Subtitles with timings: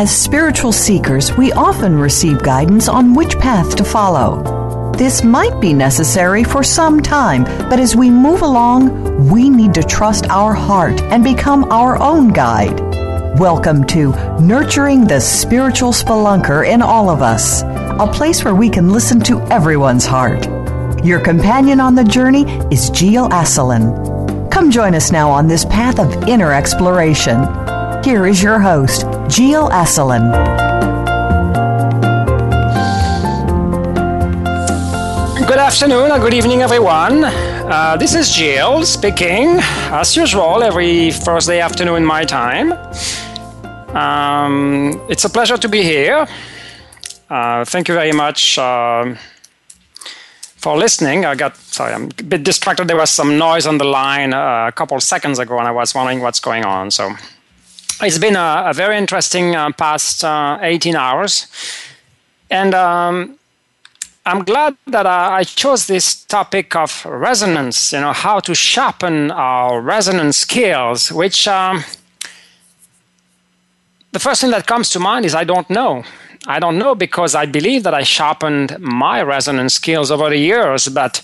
[0.00, 4.92] As spiritual seekers, we often receive guidance on which path to follow.
[4.96, 9.82] This might be necessary for some time, but as we move along, we need to
[9.82, 12.80] trust our heart and become our own guide.
[13.38, 18.88] Welcome to Nurturing the Spiritual Spelunker in All of Us, a place where we can
[18.88, 20.46] listen to everyone's heart.
[21.04, 24.50] Your companion on the journey is Gil Asselin.
[24.50, 27.69] Come join us now on this path of inner exploration.
[28.02, 30.32] Here is your host, Gil Asselin.
[35.46, 37.24] Good afternoon and good evening, everyone.
[37.24, 39.58] Uh, this is Gil speaking,
[39.92, 42.72] as usual, every Thursday afternoon, my time.
[43.94, 46.26] Um, it's a pleasure to be here.
[47.28, 49.14] Uh, thank you very much uh,
[50.56, 51.26] for listening.
[51.26, 52.88] I got sorry, I'm a bit distracted.
[52.88, 55.94] There was some noise on the line uh, a couple seconds ago, and I was
[55.94, 56.90] wondering what's going on.
[56.90, 57.14] So
[58.02, 61.46] it's been a, a very interesting uh, past uh, 18 hours.
[62.50, 63.38] And um,
[64.24, 69.30] I'm glad that uh, I chose this topic of resonance, you know, how to sharpen
[69.30, 71.84] our resonance skills, which um,
[74.12, 76.04] the first thing that comes to mind is I don't know.
[76.46, 80.88] I don't know because I believe that I sharpened my resonance skills over the years,
[80.88, 81.22] but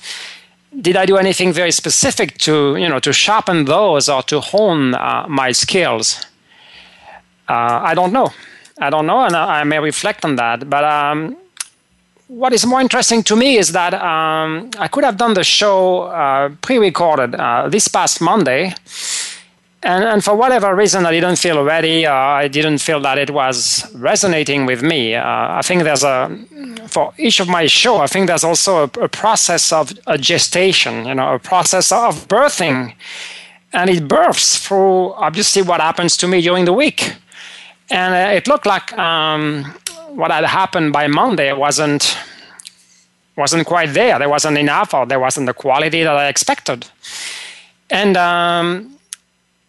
[0.78, 4.94] did I do anything very specific to, you know, to sharpen those or to hone
[4.94, 6.26] uh, my skills?
[7.48, 8.32] Uh, I don't know.
[8.78, 10.68] I don't know, and I, may reflect on that.
[10.68, 11.36] But um,
[12.28, 16.02] what is more interesting to me is that um, I could have done the show
[16.02, 18.74] uh, pre-recorded uh, this past Monday,
[19.82, 22.04] and, and, for whatever reason, I didn't feel ready.
[22.04, 25.14] Uh, I didn't feel that it was resonating with me.
[25.14, 26.36] Uh, I think there's a
[26.88, 27.98] for each of my show.
[27.98, 31.06] I think there's also a, a process of a gestation.
[31.06, 32.94] You know, a process of birthing,
[33.72, 37.14] and it births through obviously what happens to me during the week
[37.90, 39.64] and uh, it looked like um,
[40.08, 42.16] what had happened by Monday wasn't
[43.36, 44.18] wasn't quite there.
[44.18, 46.86] There wasn't enough, or there wasn't the quality that I expected.
[47.90, 48.98] And um,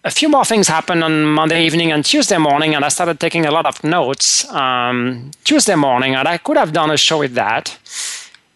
[0.06, 3.46] a few more things happened on Monday evening and Tuesday morning, and I started taking
[3.46, 7.34] a lot of notes um, Tuesday morning, and I could have done a show with
[7.34, 7.78] that,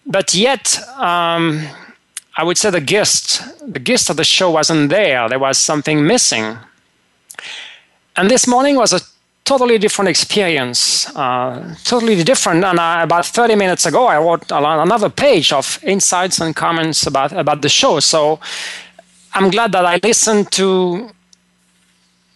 [0.05, 0.79] but yet.
[0.97, 1.67] Um,
[2.37, 3.41] I would say the gist,
[3.73, 5.27] the gist of the show wasn't there.
[5.27, 6.57] There was something missing.
[8.15, 9.01] And this morning was a
[9.51, 12.63] totally different experience, uh, totally different.
[12.63, 17.33] And uh, about 30 minutes ago, I wrote another page of insights and comments about,
[17.33, 17.99] about the show.
[17.99, 18.39] So
[19.33, 21.09] I'm glad that I listened to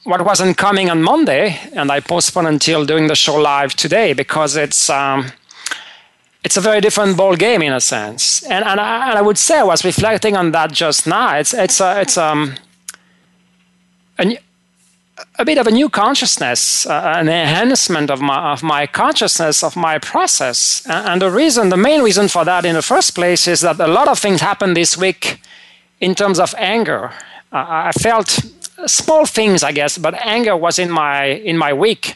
[0.04, 4.58] what wasn't coming on Monday, and I postponed until doing the show live today because
[4.58, 5.32] it's um,
[6.44, 8.44] it's a very different ball game in a sense.
[8.44, 11.38] And and I, and I would say I was reflecting on that just now.
[11.38, 12.56] It's it's a, it's um.
[14.20, 14.38] A,
[15.38, 19.76] a bit of a new consciousness, uh, an enhancement of my of my consciousness of
[19.76, 20.86] my process.
[20.88, 23.88] And the reason, the main reason for that in the first place, is that a
[23.88, 25.40] lot of things happened this week
[26.00, 27.12] in terms of anger.
[27.52, 28.46] Uh, I felt
[28.86, 32.16] small things, I guess, but anger was in my in my week.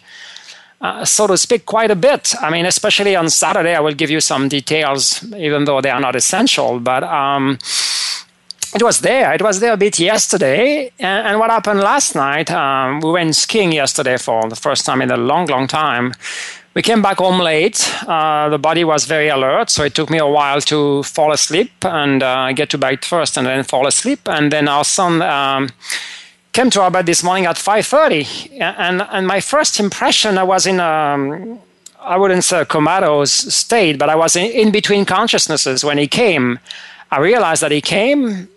[0.82, 2.34] Uh, so to speak, quite a bit.
[2.42, 6.00] I mean, especially on Saturday, I will give you some details, even though they are
[6.00, 6.80] not essential.
[6.80, 7.58] But um,
[8.76, 9.34] it was there.
[9.34, 10.92] It was there a bit yesterday.
[11.00, 12.52] And, and what happened last night?
[12.52, 16.14] Um, we went skiing yesterday for the first time in a long, long time.
[16.76, 17.92] We came back home late.
[18.08, 21.72] Uh, the body was very alert, so it took me a while to fall asleep
[21.82, 24.20] and uh, get to bed first, and then fall asleep.
[24.28, 25.70] And then our son um,
[26.54, 28.62] came to our bed this morning at 5:30.
[28.62, 31.60] And and my first impression, I was in a um,
[32.00, 36.60] I wouldn't say comatose state, but I was in, in between consciousnesses when he came.
[37.12, 38.48] I realized that he came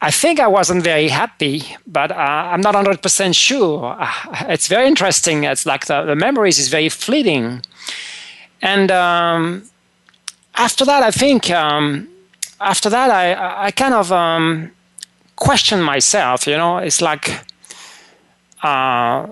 [0.00, 3.96] I think I wasn't very happy, but uh, I'm not 100% sure.
[3.98, 4.10] Uh,
[4.48, 5.44] it's very interesting.
[5.44, 7.62] It's like the, the memories is very fleeting.
[8.60, 9.64] And um,
[10.54, 12.08] after that, I think, um,
[12.60, 14.72] after that, I, I kind of um,
[15.36, 17.40] questioned myself, you know, it's like,
[18.62, 19.26] uh,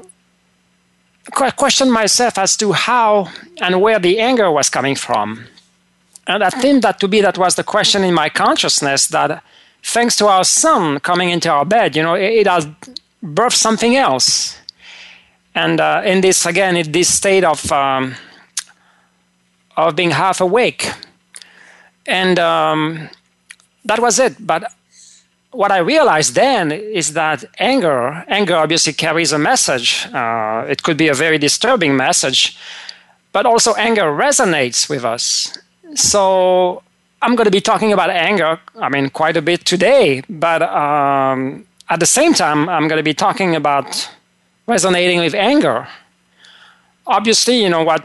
[1.30, 3.28] questioned myself as to how
[3.60, 5.46] and where the anger was coming from.
[6.26, 9.42] And I think that to be that was the question in my consciousness that
[9.82, 12.66] thanks to our son coming into our bed, you know, it, it has
[13.22, 14.58] birthed something else.
[15.54, 18.14] And uh, in this, again, in this state of, um,
[19.76, 20.90] of being half awake.
[22.06, 23.08] And um,
[23.84, 24.44] that was it.
[24.44, 24.72] But
[25.50, 30.06] what I realized then is that anger, anger obviously carries a message.
[30.12, 32.56] Uh, it could be a very disturbing message,
[33.32, 35.58] but also anger resonates with us.
[35.94, 36.82] So
[37.22, 41.64] I'm going to be talking about anger, I mean, quite a bit today, but um,
[41.88, 44.10] at the same time, I'm going to be talking about
[44.66, 45.86] resonating with anger.
[47.06, 48.04] Obviously, you know, what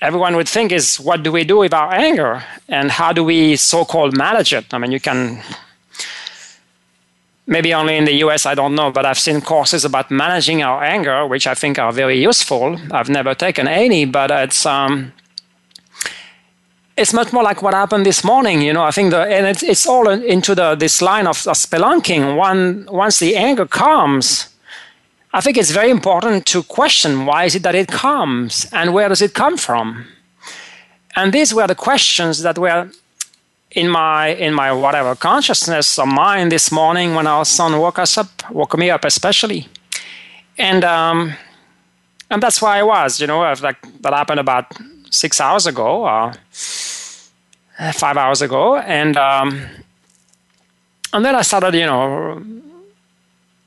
[0.00, 3.54] everyone would think is what do we do with our anger and how do we
[3.54, 4.74] so called manage it?
[4.74, 5.40] I mean, you can
[7.46, 10.82] maybe only in the US, I don't know, but I've seen courses about managing our
[10.82, 12.76] anger, which I think are very useful.
[12.90, 14.66] I've never taken any, but it's.
[14.66, 15.12] Um,
[16.98, 18.82] it's much more like what happened this morning, you know.
[18.82, 22.36] I think the and it's, it's all into the this line of, of spelunking.
[22.36, 24.48] One once the anger comes,
[25.32, 29.08] I think it's very important to question why is it that it comes and where
[29.08, 30.06] does it come from.
[31.14, 32.90] And these were the questions that were
[33.70, 38.18] in my in my whatever consciousness or mind this morning when our son woke us
[38.18, 39.68] up, woke me up especially,
[40.56, 41.34] and um,
[42.30, 44.66] and that's why I was, you know, like that happened about
[45.10, 46.34] six hours ago, uh,
[47.92, 49.62] five hours ago, and um,
[51.12, 52.42] and then I started, you know,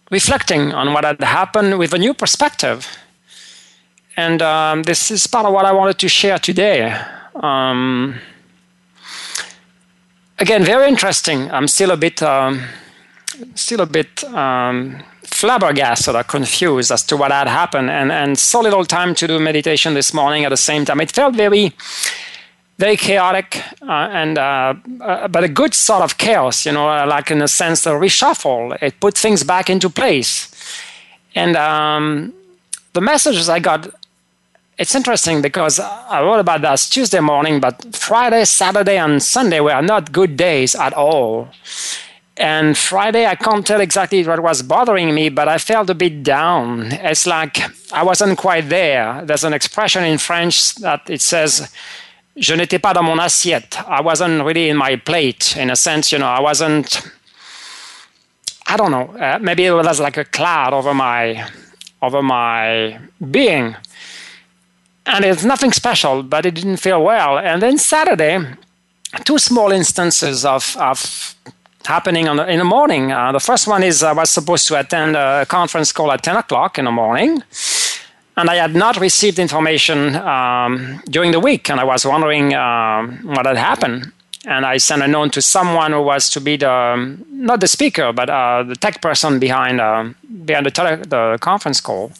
[0.09, 2.87] reflecting on what had happened with a new perspective,
[4.17, 6.93] and um, this is part of what I wanted to share today.
[7.35, 8.19] Um,
[10.39, 11.49] again, very interesting.
[11.51, 12.63] I'm still a bit, um,
[13.55, 18.59] still a bit um, flabbergasted or confused as to what had happened, and and so
[18.59, 20.43] little time to do meditation this morning.
[20.43, 21.73] At the same time, it felt very,
[22.85, 23.47] very chaotic,
[23.81, 26.65] uh, and uh, uh, but a good sort of chaos.
[26.65, 28.77] You know, like in a sense, the reshuffle.
[28.81, 30.33] It put things back into place,
[31.35, 32.33] and um,
[32.93, 33.81] the messages I got
[34.81, 39.79] it's interesting because I wrote about that Tuesday morning, but Friday, Saturday, and Sunday were
[39.81, 41.49] not good days at all.
[42.35, 46.23] And Friday, I can't tell exactly what was bothering me, but I felt a bit
[46.23, 46.91] down.
[46.93, 47.59] It's like
[47.93, 49.21] I wasn't quite there.
[49.23, 51.69] There's an expression in French that it says,
[52.35, 53.79] Je n'étais pas dans mon assiette.
[53.87, 57.01] I wasn't really in my plate, in a sense, you know, I wasn't,
[58.67, 61.45] I don't know, uh, maybe it was like a cloud over my,
[62.01, 63.75] over my being
[65.05, 67.37] and it's nothing special, but it didn't feel well.
[67.37, 68.39] And then Saturday,
[69.23, 71.35] two small instances of, of
[71.85, 73.11] happening the, in the morning.
[73.11, 76.37] Uh, the first one is I was supposed to attend a conference call at 10
[76.37, 77.43] o'clock in the morning,
[78.37, 83.19] and I had not received information um, during the week, and I was wondering um,
[83.23, 84.11] what had happened.
[84.45, 88.11] And I sent a note to someone who was to be the not the speaker,
[88.11, 90.09] but uh, the tech person behind uh,
[90.45, 92.11] behind the, tele- the conference call.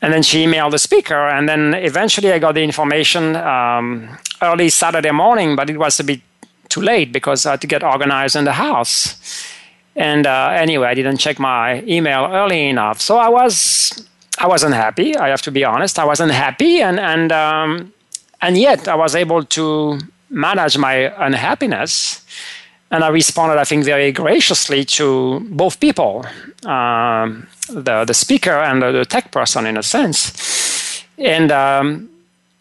[0.00, 4.68] And then she emailed the speaker, and then eventually I got the information um, early
[4.68, 6.20] Saturday morning, but it was a bit
[6.68, 9.16] too late because I had to get organized in the house.
[9.96, 14.08] And uh, anyway, I didn't check my email early enough, so I was
[14.38, 15.16] I wasn't happy.
[15.16, 15.98] I have to be honest.
[15.98, 17.92] I wasn't happy, and and um,
[18.40, 19.98] and yet I was able to
[20.30, 22.24] manage my unhappiness
[22.94, 26.24] and I responded, I think, very graciously to both people,
[26.64, 31.02] um, the the speaker and the, the, tech person, in a sense.
[31.18, 32.08] And um,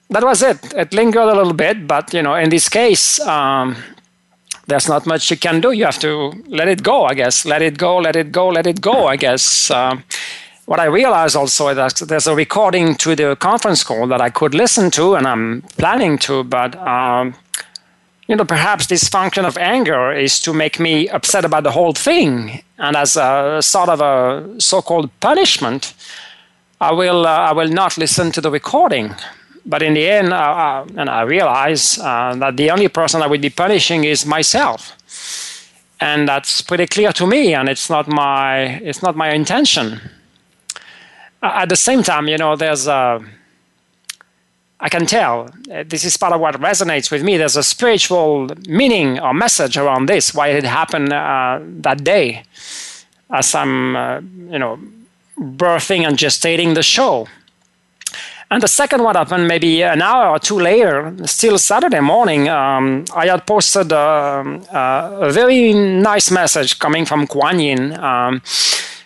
[0.09, 0.73] that was it.
[0.73, 3.75] It lingered a little bit, but you know, in this case, um,
[4.65, 5.71] there's not much you can do.
[5.71, 7.45] You have to let it go, I guess.
[7.45, 9.07] Let it go, let it go, let it go.
[9.07, 9.69] I guess.
[9.69, 9.97] Uh,
[10.65, 14.29] what I realized also is that there's a recording to the conference call that I
[14.29, 17.35] could listen to, and I'm planning to, but um,
[18.27, 21.93] you know, perhaps this function of anger is to make me upset about the whole
[21.93, 22.63] thing.
[22.77, 25.93] And as a sort of a so called punishment,
[26.79, 29.13] I will, uh, I will not listen to the recording.
[29.65, 33.27] But in the end, uh, uh, and I realize uh, that the only person I
[33.27, 34.97] would be punishing is myself.
[35.99, 40.01] And that's pretty clear to me, and it's not my, it's not my intention.
[41.43, 43.21] At the same time, you know, there's a
[44.79, 47.37] I can tell uh, this is part of what resonates with me.
[47.37, 52.43] There's a spiritual meaning or message around this, why it happened uh, that day,
[53.29, 54.79] as I'm, uh, you know,
[55.39, 57.27] birthing and gestating the show.
[58.51, 62.49] And the second one happened maybe an hour or two later, still Saturday morning.
[62.49, 68.41] Um, I had posted um, uh, a very nice message coming from Kuan Yin, um,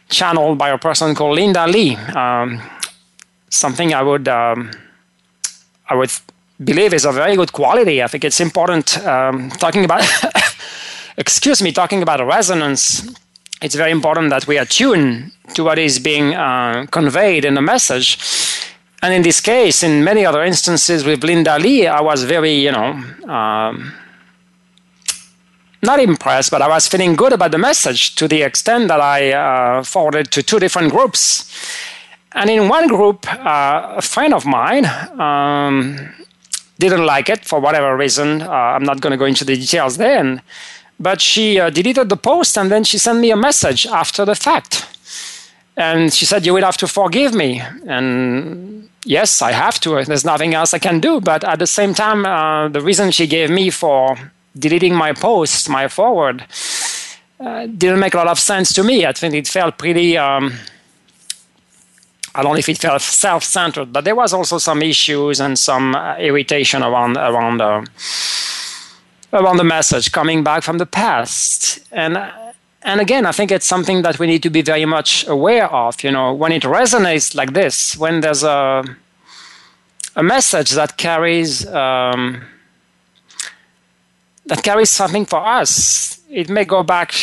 [0.09, 1.95] channeled by a person called Linda Lee.
[1.95, 2.61] Um,
[3.49, 4.71] something I would um,
[5.89, 6.11] I would
[6.63, 8.03] believe is a very good quality.
[8.03, 10.03] I think it's important um, talking about
[11.17, 13.07] excuse me talking about resonance.
[13.61, 18.19] It's very important that we attune to what is being uh, conveyed in the message.
[19.01, 22.71] And in this case, in many other instances with Linda Lee, I was very, you
[22.71, 22.91] know,
[23.31, 23.93] um,
[25.81, 29.31] not impressed, but I was feeling good about the message to the extent that I
[29.31, 31.51] uh, forwarded to two different groups.
[32.33, 34.85] And in one group, uh, a friend of mine
[35.19, 36.13] um,
[36.79, 38.41] didn't like it for whatever reason.
[38.41, 40.41] Uh, I'm not going to go into the details then.
[40.99, 44.35] But she uh, deleted the post and then she sent me a message after the
[44.35, 44.85] fact.
[45.75, 47.61] And she said, You will have to forgive me.
[47.87, 50.03] And yes, I have to.
[50.03, 51.21] There's nothing else I can do.
[51.21, 54.17] But at the same time, uh, the reason she gave me for
[54.59, 56.45] deleting my post, my forward,
[57.39, 59.05] uh, didn't make a lot of sense to me.
[59.05, 60.17] I think it felt pretty.
[60.17, 60.53] Um,
[62.35, 65.95] I don't know if it felt self-centered, but there was also some issues and some
[65.95, 67.83] uh, irritation around around uh,
[69.33, 71.79] around the message coming back from the past.
[71.91, 72.17] And
[72.83, 76.03] and again, I think it's something that we need to be very much aware of.
[76.03, 78.83] You know, when it resonates like this, when there's a
[80.15, 82.41] a message that carries um,
[84.47, 87.13] that carries something for us, it may go back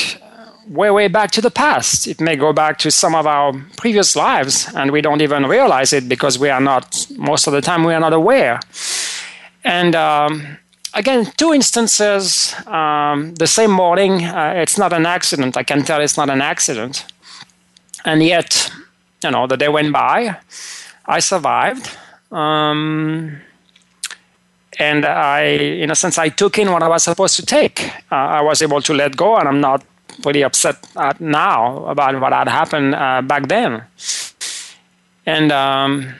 [0.69, 2.07] way, way back to the past.
[2.07, 5.93] It may go back to some of our previous lives, and we don't even realize
[5.93, 8.61] it because we are not, most of the time, we are not aware.
[9.65, 10.59] And um,
[10.93, 14.25] again, two instances um, the same morning.
[14.25, 15.57] Uh, it's not an accident.
[15.57, 17.05] I can tell it's not an accident.
[18.05, 18.71] And yet,
[19.23, 20.37] you know, the day went by.
[21.07, 21.97] I survived.
[22.31, 23.41] Um,
[24.79, 27.85] and I, in a sense, I took in what I was supposed to take.
[28.11, 29.85] Uh, I was able to let go, and I'm not
[30.23, 30.77] pretty upset
[31.21, 33.83] now about what had happened uh, back then.
[35.27, 36.15] And um,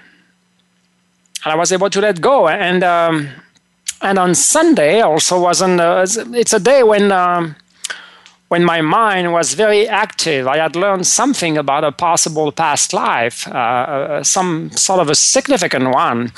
[1.45, 2.49] I was able to let go.
[2.49, 3.29] And um,
[4.01, 5.81] and on Sunday also wasn't.
[5.81, 7.13] Uh, it's a day when.
[7.13, 7.57] Um,
[8.49, 13.49] when my mind was very active, I had learned something about a possible past life,
[13.49, 16.31] uh, uh some sort of a significant one.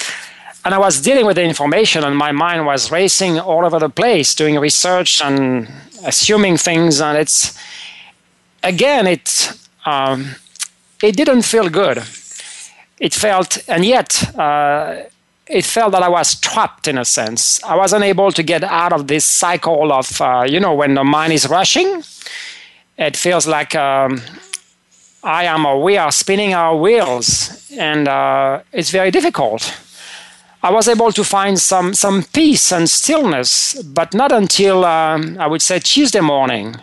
[0.66, 3.88] And I was dealing with the information, and my mind was racing all over the
[3.88, 5.68] place, doing research and
[6.04, 7.56] assuming things, and it's
[8.64, 9.52] again it
[9.84, 10.34] um,
[11.00, 11.98] it didn't feel good.
[12.98, 15.02] It felt, and yet uh,
[15.46, 17.62] it felt that I was trapped in a sense.
[17.62, 21.04] I wasn't able to get out of this cycle of uh, you know when the
[21.04, 22.02] mind is rushing.
[22.98, 23.76] It feels like.
[23.76, 24.20] Um,
[25.22, 29.72] I am or we are spinning our wheels, and uh, it's very difficult.
[30.66, 35.46] I was able to find some, some peace and stillness, but not until um, I
[35.46, 36.74] would say Tuesday morning.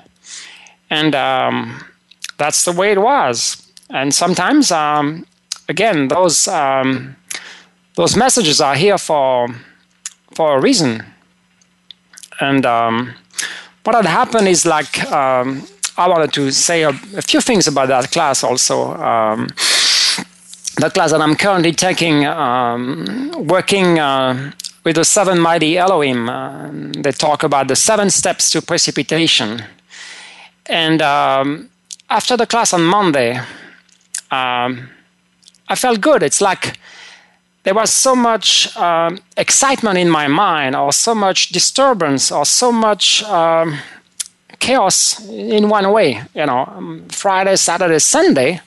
[0.90, 1.84] And um,
[2.38, 3.70] that's the way it was.
[3.90, 5.26] And sometimes, um,
[5.68, 7.18] again, those, um,
[7.96, 9.50] those messages are here for,
[10.34, 11.04] for a reason.
[12.40, 13.14] And um,
[13.84, 18.12] what had happened is like, I wanted to say a, a, few things about that
[18.12, 18.96] class also
[20.78, 24.52] the class that I'm currently taking, um, working uh,
[24.84, 26.30] with the seven mighty Elohim.
[26.30, 29.64] Uh, they talk about the seven steps to precipitation.
[30.66, 31.70] And um,
[32.10, 33.38] after the class on Monday,
[34.32, 34.90] um,
[35.68, 36.24] I felt good.
[36.24, 36.80] It's like
[37.64, 42.72] there was so much um, excitement in my mind, or so much disturbance, or so
[42.72, 43.78] much um,
[44.60, 46.24] chaos in one way.
[46.34, 48.62] You know, Friday, Saturday, Sunday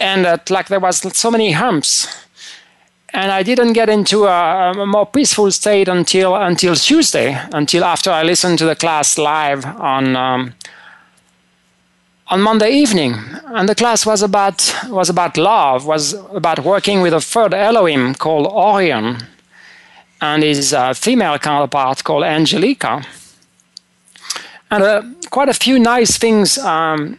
[0.00, 2.08] and that like there was so many humps
[3.12, 8.10] and I didn't get into a, a, more peaceful state until until Tuesday, until after
[8.10, 10.54] I listened to the class live on um,
[12.28, 13.14] on Monday evening.
[13.46, 18.14] And the class was about was about love, was about working with a third Elohim
[18.14, 19.18] called Orion,
[20.20, 23.04] and his uh, female counterpart called Angelica.
[24.70, 27.18] And uh, quite a few nice things um,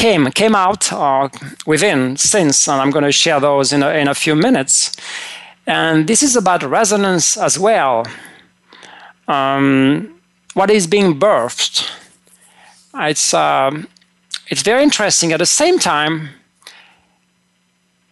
[0.00, 1.28] came came out uh,
[1.66, 4.96] within since, and I'm going to share those in a, in a few minutes.
[5.66, 8.06] And this is about resonance as well.
[9.28, 10.18] Um,
[10.54, 11.86] what is being birthed?
[12.94, 13.86] It's um,
[14.48, 15.32] it's very interesting.
[15.32, 16.30] At the same time,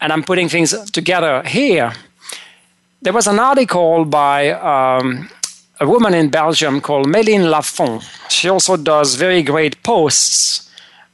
[0.01, 1.93] and I'm putting things together here.
[3.01, 5.29] There was an article by um,
[5.81, 8.03] a woman in Belgium called Méline Lafont.
[8.29, 10.68] She also does very great posts uh,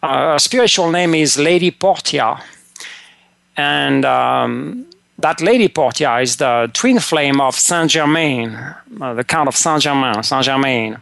[0.09, 2.41] her spiritual name is Lady Portia.
[3.57, 4.87] And um,
[5.19, 8.55] that Lady Portia is the twin flame of Saint Germain,
[9.01, 10.99] uh, the Count of Saint Germain, Saint Germain.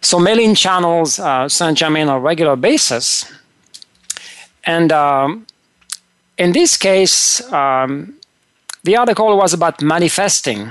[0.00, 3.30] So Méline channels uh, Saint Germain on a regular basis.
[4.64, 5.46] And um,
[6.38, 8.14] in this case, um,
[8.84, 10.68] the article was about manifesting,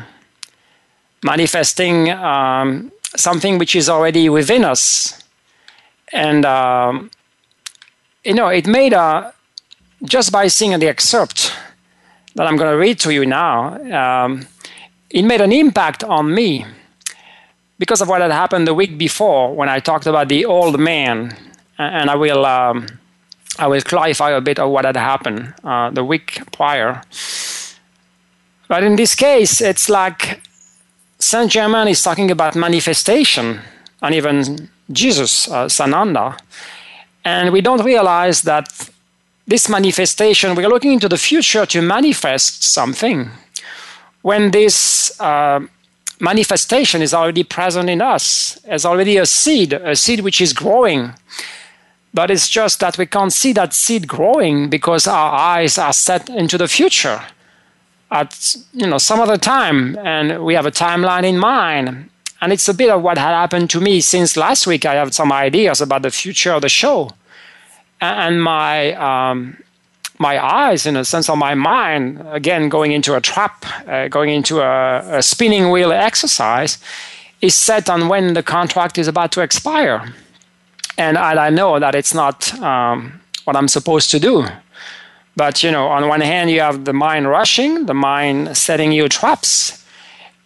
[1.24, 5.24] manifesting um, something which is already within us.
[6.12, 7.10] And, um,
[8.24, 9.34] you know, it made a,
[10.04, 11.54] just by seeing the excerpt
[12.36, 14.48] that I'm going to read to you now, um,
[15.10, 16.66] it made an impact on me
[17.78, 21.36] because of what had happened the week before when I talked about the old man.
[21.78, 22.88] And I will, um,
[23.58, 27.02] I will clarify a bit of what had happened uh, the week prior.
[28.68, 30.42] But in this case, it's like
[31.20, 33.60] Saint Germain is talking about manifestation,
[34.02, 36.38] and even Jesus, uh, Sananda.
[37.24, 38.90] And we don't realize that
[39.48, 43.30] this manifestation, we're looking into the future to manifest something.
[44.22, 45.62] When this uh,
[46.20, 51.14] manifestation is already present in us, as already a seed, a seed which is growing.
[52.14, 56.30] But it's just that we can't see that seed growing because our eyes are set
[56.30, 57.22] into the future
[58.12, 62.10] at you know some other time and we have a timeline in mind
[62.42, 64.86] and it's a bit of what had happened to me since last week.
[64.86, 67.12] I have some ideas about the future of the show.
[68.02, 69.58] And my um,
[70.18, 74.30] my eyes in a sense of my mind again going into a trap uh, going
[74.30, 76.78] into a, a, spinning wheel exercise
[77.42, 80.14] is set on when the contract is about to expire.
[80.98, 84.46] And i, I know that it's not um, what i'm supposed to do.
[85.36, 89.08] But you know, on one hand, you have the mind rushing, the mind setting you
[89.08, 89.81] traps,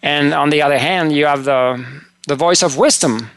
[0.02, 1.84] and on the other hand, you have the
[2.26, 3.30] the voice of wisdom,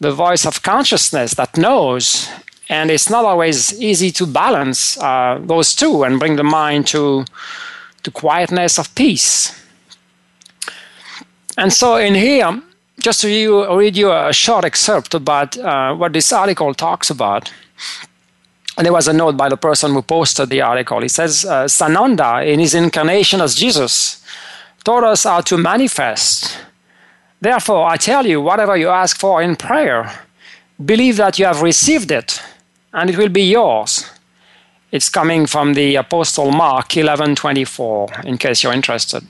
[0.00, 2.28] the voice of consciousness that knows.
[2.68, 7.24] And it's not always easy to balance uh, those two and bring the mind to
[8.02, 9.52] to quietness of peace.
[11.56, 12.62] And so, in here,
[13.00, 13.28] just to
[13.76, 17.52] read you a short excerpt about uh, what this article talks about.
[18.76, 21.00] And there was a note by the person who posted the article.
[21.00, 24.22] He says, uh, Sananda, in his incarnation as Jesus,
[24.86, 26.58] taught us how to manifest.
[27.40, 30.00] Therefore, I tell you, whatever you ask for in prayer,
[30.92, 32.40] believe that you have received it,
[32.92, 34.08] and it will be yours.
[34.92, 39.22] It's coming from the Apostle Mark 11:24, in case you're interested.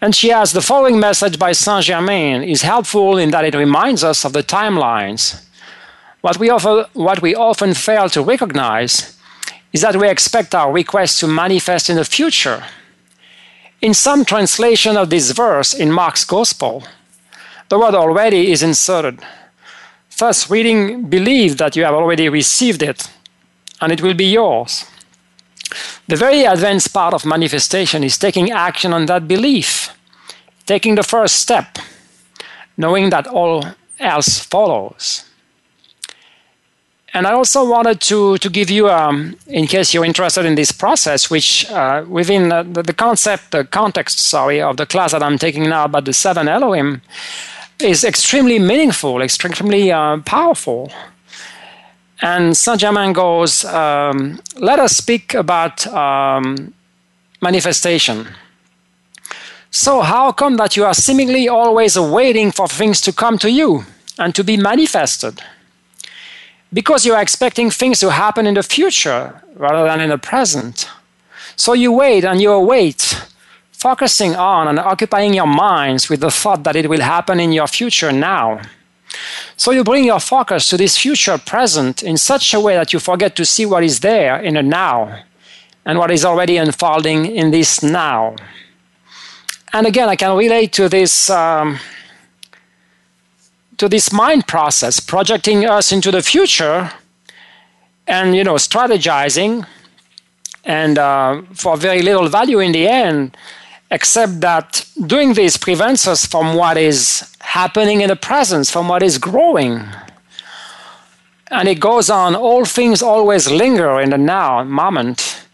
[0.00, 4.04] And she has the following message by Saint Germain is helpful in that it reminds
[4.04, 5.22] us of the timelines
[6.20, 9.18] what we, often, what we often fail to recognize
[9.72, 12.62] is that we expect our requests to manifest in the future.
[13.80, 16.82] In some translation of this verse in Mark's Gospel,
[17.70, 19.20] the word already is inserted.
[20.18, 23.10] Thus, reading, believe that you have already received it,
[23.80, 24.84] and it will be yours.
[26.08, 29.96] The very advanced part of manifestation is taking action on that belief,
[30.66, 31.78] taking the first step,
[32.76, 33.64] knowing that all
[33.98, 35.29] else follows.
[37.12, 40.70] And I also wanted to, to give you, um, in case you're interested in this
[40.70, 45.36] process, which uh, within the, the, concept, the context, sorry, of the class that I'm
[45.36, 47.02] taking now about the seven Elohim,
[47.80, 50.92] is extremely meaningful, extremely uh, powerful.
[52.22, 56.72] And Saint Germain goes, um, let us speak about um,
[57.42, 58.28] manifestation.
[59.72, 63.84] So, how come that you are seemingly always waiting for things to come to you
[64.18, 65.40] and to be manifested?
[66.72, 70.88] Because you're expecting things to happen in the future rather than in the present.
[71.56, 73.26] So you wait and you await,
[73.72, 77.66] focusing on and occupying your minds with the thought that it will happen in your
[77.66, 78.60] future now.
[79.56, 83.00] So you bring your focus to this future present in such a way that you
[83.00, 85.24] forget to see what is there in the now
[85.84, 88.36] and what is already unfolding in this now.
[89.72, 91.30] And again, I can relate to this.
[91.30, 91.78] Um,
[93.80, 96.92] to this mind process, projecting us into the future
[98.06, 99.66] and, you know, strategizing
[100.64, 103.34] and uh, for very little value in the end,
[103.90, 109.02] except that doing this prevents us from what is happening in the present, from what
[109.02, 109.80] is growing.
[111.50, 115.46] And it goes on, all things always linger in the now moment.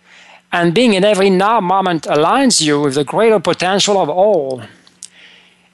[0.51, 4.63] And being in every now moment aligns you with the greater potential of all.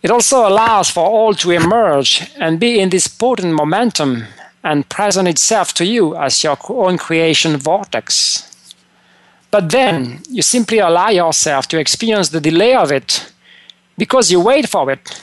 [0.02, 4.24] It also allows for all to emerge and be in this potent momentum
[4.64, 8.48] and present itself to you as your own creation vortex.
[9.52, 13.32] But then you simply allow yourself to experience the delay of it
[13.96, 15.22] because you wait for it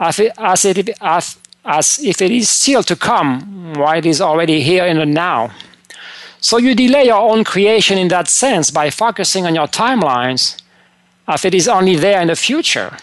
[0.00, 4.20] as, it, as, it, as, as if it is still to come while it is
[4.20, 5.52] already here in the now.
[6.40, 10.60] So you delay your own creation in that sense by focusing on your timelines
[11.28, 12.96] as it is only there in the future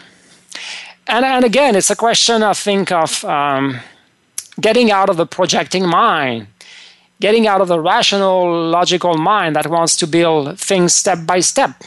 [1.08, 3.80] and, and again, it's a question, I think, of um,
[4.60, 6.48] getting out of the projecting mind
[7.20, 11.84] getting out of the rational, logical mind that wants to build things step by step.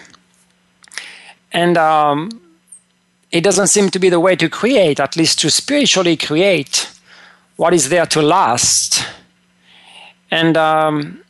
[1.53, 2.41] And um,
[3.31, 6.91] it doesn't seem to be the way to create, at least to spiritually create
[7.57, 9.07] what is there to last.
[10.31, 11.21] And um,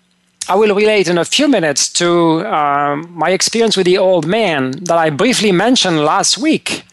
[0.49, 4.73] I will relate in a few minutes to uh, my experience with the old man
[4.85, 6.85] that I briefly mentioned last week.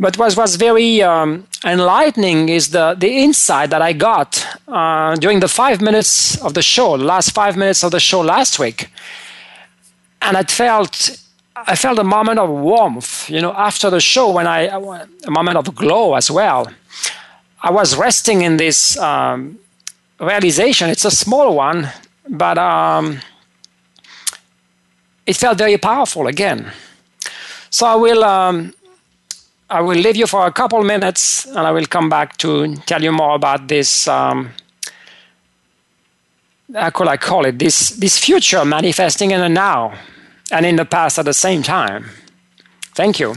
[0.00, 5.40] But what was very um, enlightening is the, the insight that I got uh, during
[5.40, 8.90] the five minutes of the show, the last five minutes of the show last week.
[10.22, 11.18] And I felt,
[11.56, 14.68] I felt a moment of warmth, you know, after the show when I,
[15.26, 16.70] a moment of glow as well.
[17.60, 19.58] I was resting in this um,
[20.20, 20.90] realization.
[20.90, 21.88] It's a small one,
[22.28, 23.20] but um,
[25.26, 26.70] it felt very powerful again.
[27.70, 28.74] So I will um,
[29.70, 33.02] I will leave you for a couple minutes and I will come back to tell
[33.02, 34.08] you more about this.
[34.08, 34.50] Um,
[36.74, 37.58] how could I call it?
[37.58, 39.94] This, this future manifesting in the now
[40.50, 42.06] and in the past at the same time.
[42.94, 43.36] Thank you.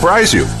[0.01, 0.60] surprise you.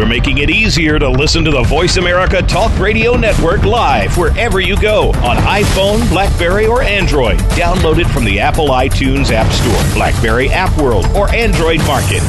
[0.00, 4.58] We're making it easier to listen to the Voice America Talk Radio Network live wherever
[4.58, 7.36] you go on iPhone, Blackberry, or Android.
[7.50, 12.22] Download it from the Apple iTunes App Store, Blackberry App World, or Android Market.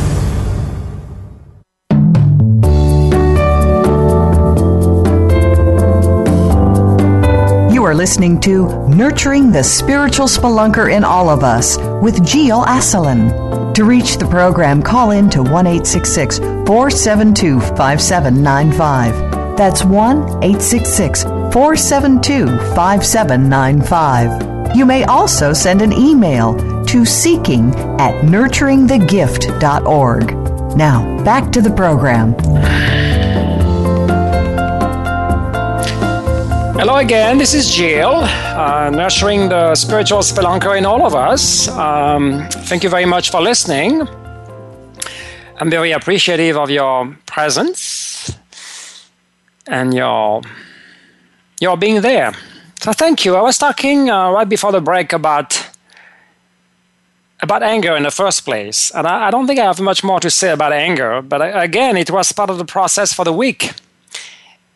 [7.74, 13.61] You are listening to Nurturing the Spiritual Spelunker in All of Us with Gil Asselin.
[13.82, 19.58] To reach the program, call in to 1 472 5795.
[19.58, 24.78] That's 1 866 472 5795.
[24.78, 30.78] You may also send an email to seeking at nurturingthegift.org.
[30.78, 32.36] Now, back to the program.
[36.82, 41.68] Hello again, this is Gil, uh, nurturing the spiritual spelunker in all of us.
[41.68, 44.02] Um, thank you very much for listening.
[45.60, 48.36] I'm very appreciative of your presence
[49.68, 50.42] and your
[51.60, 52.34] your being there.
[52.82, 53.36] So thank you.
[53.36, 55.64] I was talking uh, right before the break about
[57.44, 60.20] about anger in the first place, and I, I don't think I have much more
[60.20, 61.22] to say about anger.
[61.22, 63.72] But I, again, it was part of the process for the week.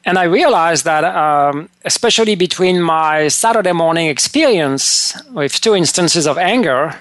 [0.06, 6.38] And I realized that, um, especially between my Saturday morning experience with two instances of
[6.38, 6.96] anger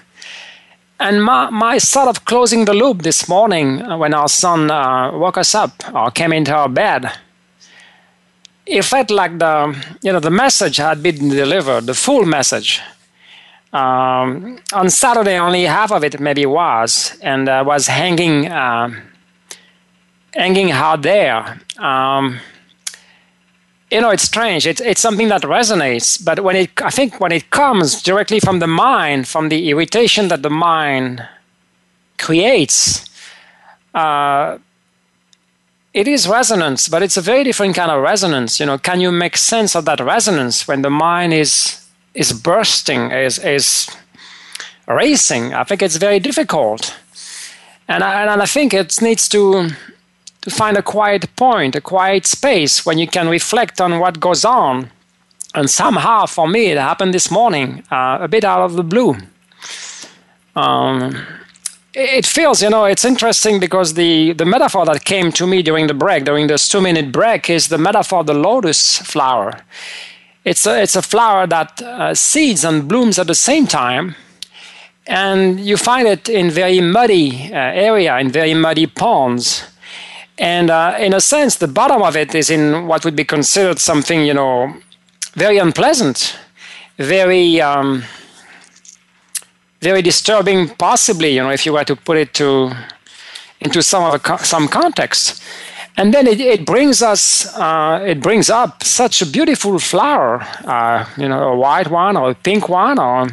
[0.99, 5.37] and my, my sort of closing the loop this morning when our son uh, woke
[5.37, 7.11] us up or came into our bed,
[8.65, 12.81] it felt like the, you know, the message had been delivered, the full message.
[13.73, 18.89] Um, on Saturday, only half of it maybe was, and uh, was hanging, uh,
[20.33, 21.59] hanging out there.
[21.77, 22.39] Um,
[23.91, 24.65] you know, it's strange.
[24.65, 28.59] It's, it's something that resonates, but when it, I think when it comes directly from
[28.59, 31.27] the mind, from the irritation that the mind
[32.17, 33.07] creates,
[33.93, 34.57] uh,
[35.93, 38.59] it is resonance, but it's a very different kind of resonance.
[38.59, 41.81] You know, can you make sense of that resonance when the mind is
[42.13, 43.89] is bursting, is is
[44.87, 45.53] racing?
[45.53, 46.93] I think it's very difficult,
[47.87, 49.69] and I, and I think it needs to
[50.45, 54.45] to find a quiet point, a quiet space when you can reflect on what goes
[54.45, 54.91] on.
[55.55, 59.17] And somehow, for me, it happened this morning, uh, a bit out of the blue.
[60.55, 61.17] Um,
[61.95, 65.87] it feels, you know, it's interesting because the, the metaphor that came to me during
[65.87, 69.61] the break, during this two minute break, is the metaphor of the lotus flower.
[70.43, 74.15] It's a, it's a flower that uh, seeds and blooms at the same time.
[75.07, 79.63] And you find it in very muddy uh, area, in very muddy ponds.
[80.37, 83.79] And uh, in a sense, the bottom of it is in what would be considered
[83.79, 84.73] something, you know,
[85.33, 86.37] very unpleasant,
[86.97, 88.03] very um,
[89.81, 92.71] very disturbing, possibly, you know, if you were to put it to
[93.61, 95.41] into some of a, some context.
[95.97, 101.05] And then it, it brings us, uh, it brings up such a beautiful flower, uh,
[101.17, 103.29] you know, a white one or a pink one or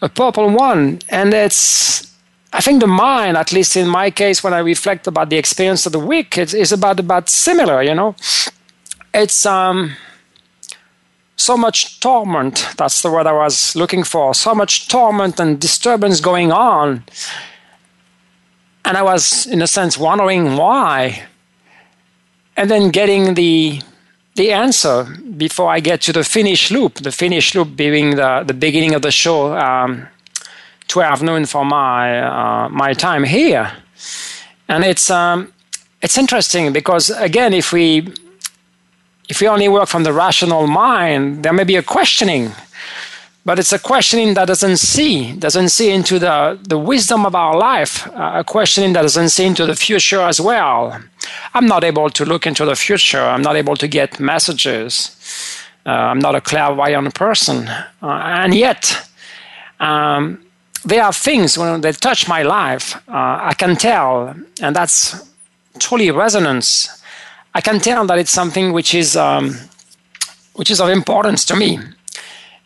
[0.00, 1.00] a purple one.
[1.08, 2.09] And it's,
[2.52, 5.86] I think the mind, at least in my case, when I reflect about the experience
[5.86, 8.16] of the week, it's about, about similar, you know.
[9.14, 9.96] It's, um,
[11.40, 16.20] so much torment that's the word i was looking for so much torment and disturbance
[16.20, 17.02] going on
[18.84, 21.22] and i was in a sense wondering why
[22.58, 23.80] and then getting the
[24.34, 25.04] the answer
[25.38, 29.00] before i get to the finish loop the finish loop being the, the beginning of
[29.00, 30.06] the show um,
[30.90, 33.72] 12 noon for my uh, my time here
[34.68, 35.52] and it's um,
[36.02, 38.12] it's interesting because again if we
[39.30, 42.50] if we only work from the rational mind, there may be a questioning,
[43.44, 47.56] but it's a questioning that doesn't see, doesn't see into the, the wisdom of our
[47.56, 51.00] life, uh, a questioning that doesn't see into the future as well.
[51.54, 53.22] I'm not able to look into the future.
[53.22, 55.16] I'm not able to get messages.
[55.86, 57.68] Uh, I'm not a clairvoyant person.
[58.02, 59.08] Uh, and yet,
[59.78, 60.44] um,
[60.84, 65.28] there are things when they touch my life, uh, I can tell, and that's
[65.78, 67.00] truly resonance
[67.54, 69.56] I can tell that it's something which is um,
[70.54, 71.78] which is of importance to me.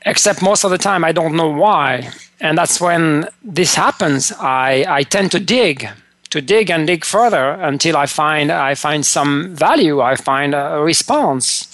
[0.07, 4.33] Except most of the time I don't know why, and that's when this happens.
[4.33, 5.89] I, I tend to dig,
[6.29, 10.03] to dig and dig further until I find I find some value.
[10.03, 11.67] I find a response.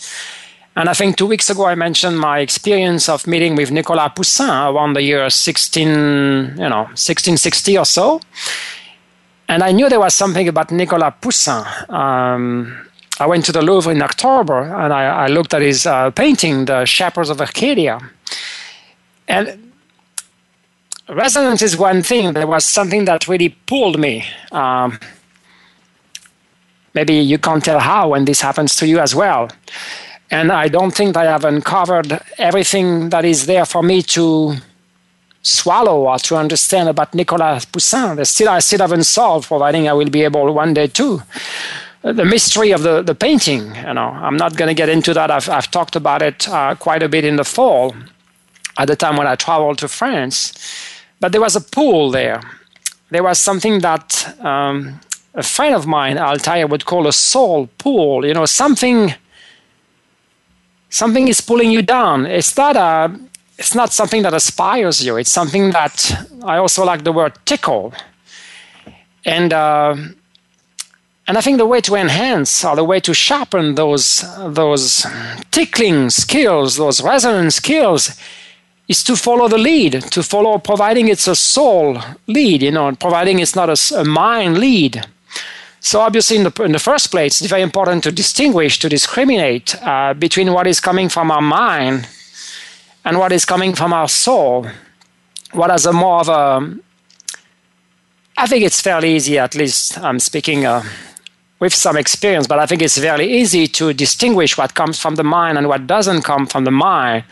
[0.76, 4.48] And I think two weeks ago I mentioned my experience of meeting with Nicolas Poussin
[4.48, 8.20] around the year 16, you know, 1660 or so.
[9.48, 11.64] And I knew there was something about Nicolas Poussin.
[11.90, 12.86] Um,
[13.18, 16.66] I went to the Louvre in October and I, I looked at his uh, painting,
[16.66, 17.98] The Shepherds of Arcadia.
[19.26, 19.72] And
[21.08, 22.32] resonance is one thing.
[22.32, 24.24] There was something that really pulled me.
[24.52, 24.98] Um,
[26.94, 29.48] maybe you can't tell how when this happens to you as well.
[30.30, 34.54] And I don't think I have uncovered everything that is there for me to
[35.42, 38.16] swallow or to understand about Nicolas Poussin.
[38.16, 41.22] There's still, I still haven't solved, providing I will be able one day to
[42.02, 43.74] the mystery of the, the painting.
[43.74, 45.30] You know, I'm not going to get into that.
[45.30, 47.94] I've, I've talked about it uh, quite a bit in the fall
[48.78, 50.52] at the time when I traveled to France.
[51.18, 52.40] But there was a pool there.
[53.10, 55.00] There was something that um,
[55.34, 58.24] a friend of mine, Altair, would call a soul pool.
[58.24, 59.14] You know, something
[60.90, 62.26] something is pulling you down.
[62.26, 63.18] It's not a
[63.58, 65.16] it's not something that aspires you.
[65.16, 67.92] It's something that I also like the word tickle.
[69.24, 69.96] And uh,
[71.30, 75.06] and I think the way to enhance or the way to sharpen those, those
[75.52, 78.18] tickling skills, those resonance skills,
[78.88, 83.38] is to follow the lead, to follow, providing it's a soul lead, you know, providing
[83.38, 85.06] it's not a, a mind lead.
[85.80, 89.74] So obviously, in the, in the first place, it's very important to distinguish, to discriminate
[89.82, 92.06] uh, between what is coming from our mind
[93.04, 94.66] and what is coming from our soul.
[95.52, 96.78] What has a more of a,
[98.36, 100.82] I think it's fairly easy, at least I'm speaking uh,
[101.60, 105.24] with some experience, but I think it's fairly easy to distinguish what comes from the
[105.24, 107.24] mind and what doesn't come from the mind.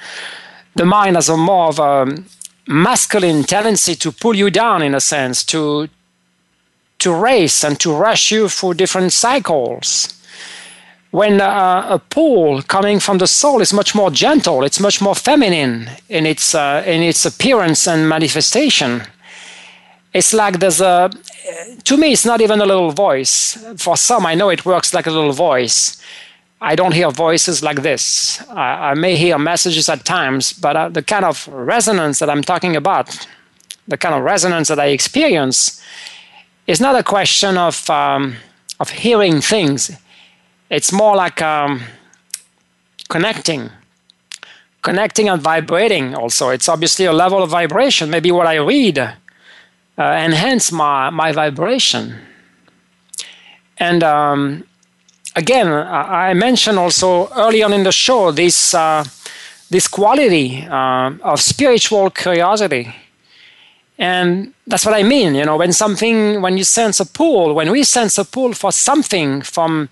[0.74, 2.24] The mind has a more of a
[2.66, 5.88] masculine tendency to pull you down, in a sense, to
[6.98, 10.14] to race and to rush you through different cycles.
[11.10, 15.14] When uh, a pull coming from the soul is much more gentle, it's much more
[15.14, 19.02] feminine in its uh, in its appearance and manifestation.
[20.12, 21.10] It's like there's a
[21.84, 23.56] to me it's not even a little voice.
[23.76, 25.96] For some i know it works like a little voice.
[26.60, 28.42] I don't hear voices like this.
[28.50, 32.42] I, I may hear messages at times but uh, the kind of resonance that i'm
[32.42, 33.26] talking about
[33.86, 35.82] the kind of resonance that i experience
[36.68, 38.36] is not a question of um,
[38.78, 39.90] of hearing things
[40.70, 41.80] it's more like um,
[43.08, 43.70] connecting
[44.82, 49.16] connecting and vibrating also it's obviously a level of vibration maybe what i read
[49.98, 52.14] uh, enhance my, my vibration.
[53.78, 54.64] And um,
[55.34, 59.04] again, I mentioned also early on in the show this, uh,
[59.70, 62.94] this quality uh, of spiritual curiosity.
[63.98, 65.34] And that's what I mean.
[65.34, 68.70] You know, when something, when you sense a pull, when we sense a pull for
[68.70, 69.88] something from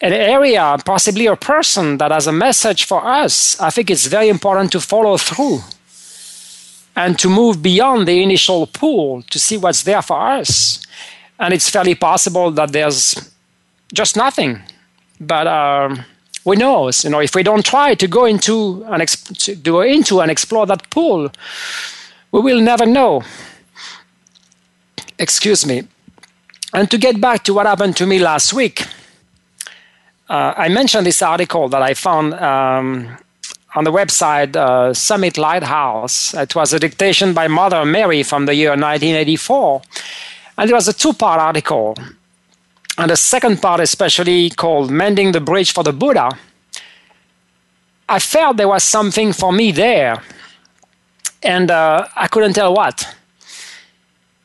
[0.00, 4.28] an area, possibly a person that has a message for us, I think it's very
[4.28, 5.60] important to follow through
[6.96, 10.82] and to move beyond the initial pull to see what's there for us.
[11.38, 13.30] And it's fairly possible that there's
[13.92, 14.60] just nothing.
[15.20, 16.04] But um,
[16.44, 19.82] we know, you know, if we don't try to go into and exp- to go
[19.82, 21.30] into and explore that pull,
[22.32, 23.22] we will never know.
[25.18, 25.82] Excuse me.
[26.72, 28.86] And to get back to what happened to me last week,
[30.28, 33.18] uh, I mentioned this article that I found um,
[33.74, 36.32] on the website uh, Summit Lighthouse.
[36.34, 39.82] It was a dictation by Mother Mary from the year 1984.
[40.58, 41.96] And it was a two part article.
[42.96, 46.30] And the second part, especially called Mending the Bridge for the Buddha,
[48.08, 50.22] I felt there was something for me there
[51.42, 53.16] and uh, I couldn't tell what.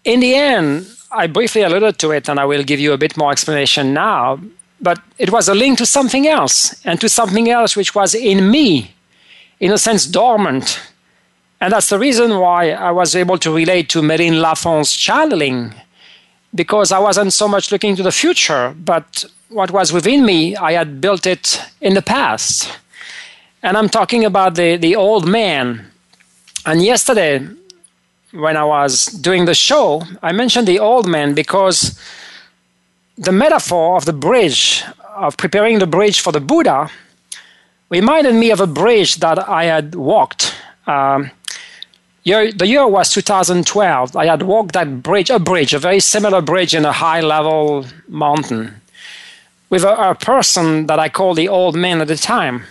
[0.03, 3.17] In the end, I briefly alluded to it, and I will give you a bit
[3.17, 4.39] more explanation now.
[4.81, 8.51] But it was a link to something else, and to something else which was in
[8.51, 8.93] me,
[9.59, 10.79] in a sense, dormant.
[11.61, 15.73] And that's the reason why I was able to relate to Méline Lafon's channeling,
[16.53, 20.73] because I wasn't so much looking to the future, but what was within me, I
[20.73, 22.69] had built it in the past.
[23.63, 25.91] And I'm talking about the, the old man
[26.65, 27.47] and yesterday,
[28.31, 31.99] when I was doing the show, I mentioned the old man because
[33.17, 34.83] the metaphor of the bridge,
[35.15, 36.89] of preparing the bridge for the Buddha,
[37.89, 40.55] reminded me of a bridge that I had walked.
[40.87, 41.31] Um,
[42.23, 44.15] year, the year was 2012.
[44.15, 47.85] I had walked that bridge, a bridge, a very similar bridge in a high level
[48.07, 48.81] mountain,
[49.69, 52.63] with a, a person that I called the old man at the time.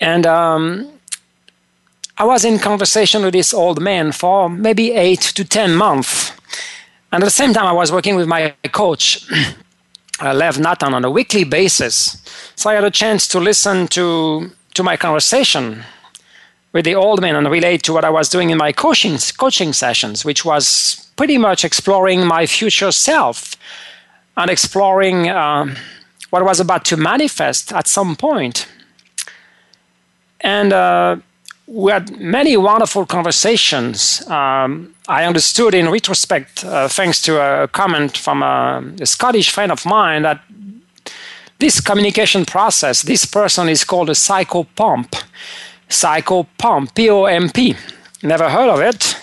[0.00, 0.90] And um,
[2.16, 6.30] I was in conversation with this old man for maybe eight to 10 months.
[7.10, 9.28] And at the same time, I was working with my coach,
[10.22, 12.22] uh, Lev Nathan, on a weekly basis.
[12.54, 15.82] So I had a chance to listen to, to my conversation
[16.72, 19.72] with the old man and relate to what I was doing in my coaching, coaching
[19.72, 23.56] sessions, which was pretty much exploring my future self
[24.36, 25.76] and exploring um,
[26.30, 28.68] what was about to manifest at some point.
[30.40, 31.16] And uh,
[31.66, 34.26] we had many wonderful conversations.
[34.28, 39.72] Um, I understood in retrospect, uh, thanks to a comment from a, a, Scottish friend
[39.72, 40.42] of mine, that
[41.58, 45.22] this communication process, this person is called a psychopomp.
[45.88, 47.76] Psychopomp, P O M P.
[48.22, 49.16] Never heard of it.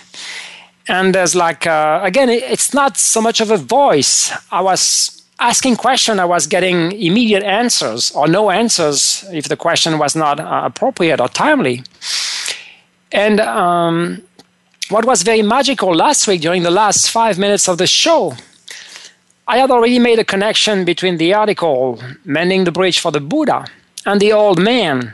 [0.88, 4.32] And there's like, uh, again, it's not so much of a voice.
[4.50, 9.98] I was asking question, I was getting immediate answers or no answers if the question
[9.98, 11.82] was not uh, appropriate or timely.
[13.12, 14.22] And um,
[14.88, 18.34] what was very magical last week during the last five minutes of the show,
[19.46, 23.66] I had already made a connection between the article, Mending the Bridge for the Buddha,
[24.06, 25.12] and the old man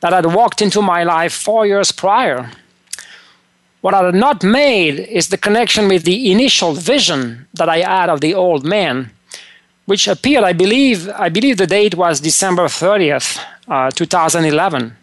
[0.00, 2.50] that had walked into my life four years prior.
[3.80, 8.08] What I had not made is the connection with the initial vision that I had
[8.08, 9.10] of the old man,
[9.86, 14.96] which appeared, I believe, I believe the date was December 30th, uh, 2011.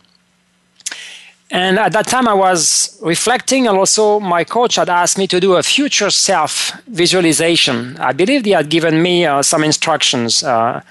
[1.49, 5.39] And at that time, I was reflecting, and also my coach had asked me to
[5.39, 7.97] do a future self visualization.
[7.99, 10.81] I believe he had given me uh, some instructions, uh,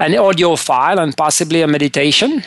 [0.00, 2.42] an audio file, and possibly a meditation.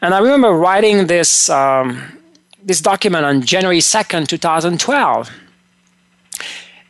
[0.00, 2.20] And I remember writing this, um,
[2.62, 5.30] this document on January 2nd, 2012.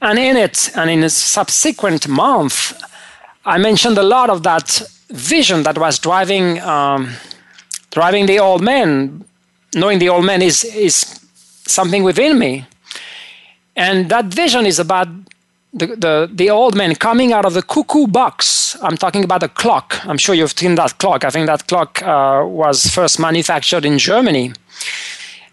[0.02, 2.78] And in it, and in a subsequent month,
[3.46, 7.14] I mentioned a lot of that vision that was driving, um,
[7.90, 9.24] driving the old man
[9.76, 11.20] knowing the old man is is
[11.66, 12.66] something within me
[13.76, 15.08] and that vision is about
[15.74, 18.76] the, the, the old man coming out of the cuckoo box.
[18.82, 20.04] I'm talking about a clock.
[20.06, 21.22] I'm sure you've seen that clock.
[21.22, 24.52] I think that clock uh, was first manufactured in Germany.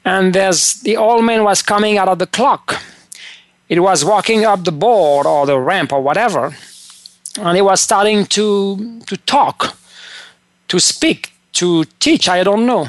[0.05, 2.81] And there's the old man was coming out of the clock.
[3.67, 6.55] It was walking up the board or the ramp or whatever.
[7.38, 9.76] And it was starting to, to talk,
[10.69, 12.30] to speak, to teach.
[12.30, 12.88] I don't know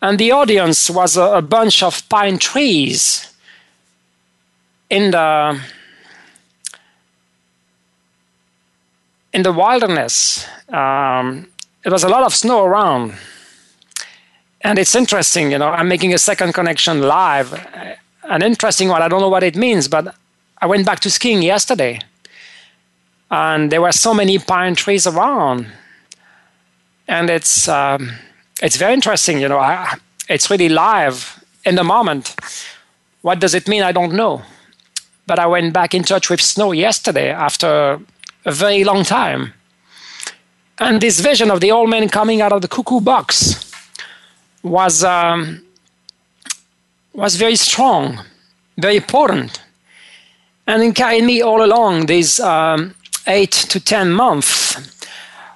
[0.00, 3.32] and the audience was a, a bunch of pine trees
[4.90, 5.60] in the
[9.32, 10.46] in the wilderness.
[10.68, 11.48] Um,
[11.84, 13.14] it was a lot of snow around,
[14.60, 15.50] and it's interesting.
[15.50, 17.52] You know, I'm making a second connection live.
[18.22, 19.02] An interesting one.
[19.02, 20.14] I don't know what it means, but
[20.60, 22.00] I went back to skiing yesterday,
[23.30, 25.66] and there were so many pine trees around,
[27.08, 27.68] and it's.
[27.68, 28.12] Um,
[28.62, 29.40] it's very interesting.
[29.40, 29.96] You know, I,
[30.28, 32.34] it's really live in the moment.
[33.22, 33.82] What does it mean?
[33.82, 34.42] I don't know.
[35.26, 38.00] But I went back in touch with snow yesterday after
[38.44, 39.52] a very long time.
[40.78, 43.70] And this vision of the old man coming out of the cuckoo box
[44.62, 45.64] was, um,
[47.12, 48.20] was very strong,
[48.76, 49.60] very important.
[50.66, 52.94] And it carried me all along these um,
[53.26, 54.97] eight to 10 months.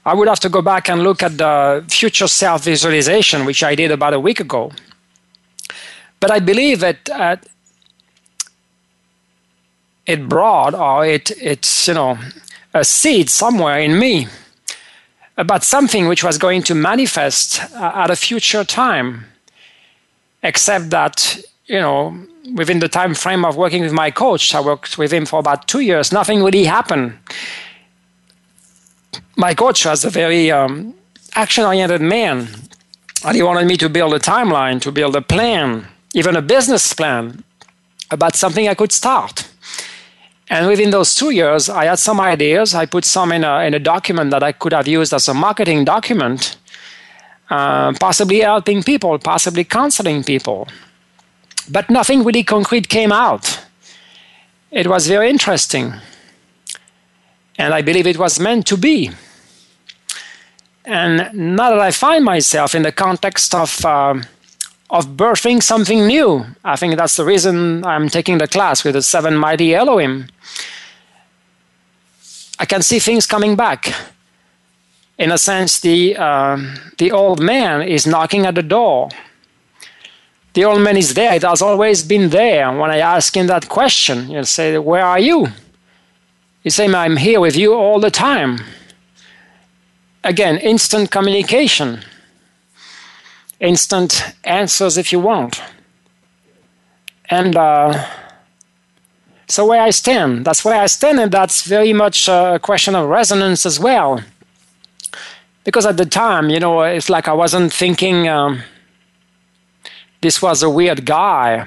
[0.04, 3.74] I would have to go back and look at the future self visualization, which I
[3.74, 4.72] did about a week ago.
[6.18, 7.36] But I believe that uh,
[10.06, 12.18] it brought or it, it's, you know,
[12.74, 14.26] a seed somewhere in me
[15.36, 19.24] about something which was going to manifest uh, at a future time
[20.42, 22.16] except that you know
[22.54, 25.68] within the time frame of working with my coach i worked with him for about
[25.68, 27.14] two years nothing really happened
[29.36, 30.94] my coach was a very um,
[31.34, 32.48] action oriented man
[33.24, 36.92] and he wanted me to build a timeline to build a plan even a business
[36.92, 37.42] plan
[38.10, 39.48] about something i could start
[40.52, 42.74] and within those two years, I had some ideas.
[42.74, 45.32] I put some in a, in a document that I could have used as a
[45.32, 46.58] marketing document,
[47.48, 50.68] uh, possibly helping people, possibly counseling people.
[51.70, 53.64] But nothing really concrete came out.
[54.70, 55.94] It was very interesting.
[57.58, 59.10] And I believe it was meant to be.
[60.84, 64.20] And now that I find myself in the context of uh,
[64.92, 66.44] of birthing something new.
[66.62, 70.28] I think that's the reason I'm taking the class with the seven mighty Elohim.
[72.58, 73.92] I can see things coming back.
[75.18, 76.58] In a sense, the, uh,
[76.98, 79.08] the old man is knocking at the door.
[80.52, 81.34] The old man is there.
[81.34, 82.70] It has always been there.
[82.70, 85.48] When I ask him that question, he'll say, Where are you?
[86.62, 88.58] He say, I'm here with you all the time.
[90.24, 92.04] Again, instant communication
[93.62, 95.62] instant answers if you want.
[97.30, 98.06] And uh,
[99.46, 103.08] so where I stand, that's where I stand, and that's very much a question of
[103.08, 104.20] resonance as well.
[105.64, 108.62] Because at the time, you know, it's like I wasn't thinking um,
[110.20, 111.66] this was a weird guy.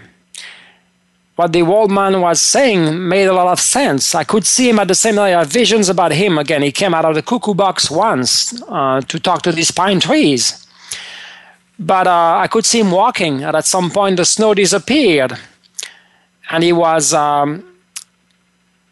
[1.35, 4.15] What the old man was saying made a lot of sense.
[4.15, 5.25] I could see him at the same time.
[5.25, 6.37] I had visions about him.
[6.37, 9.99] Again, he came out of the cuckoo box once uh, to talk to these pine
[9.99, 10.65] trees
[11.77, 15.37] but uh, I could see him walking, and at some point the snow disappeared,
[16.49, 17.65] and he was um,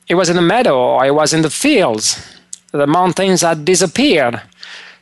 [0.06, 2.38] he was in the meadow, or he was in the fields.
[2.72, 4.42] The mountains had disappeared,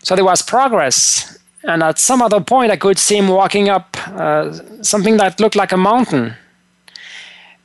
[0.03, 1.37] so there was progress.
[1.63, 5.55] And at some other point, I could see him walking up uh, something that looked
[5.55, 6.33] like a mountain.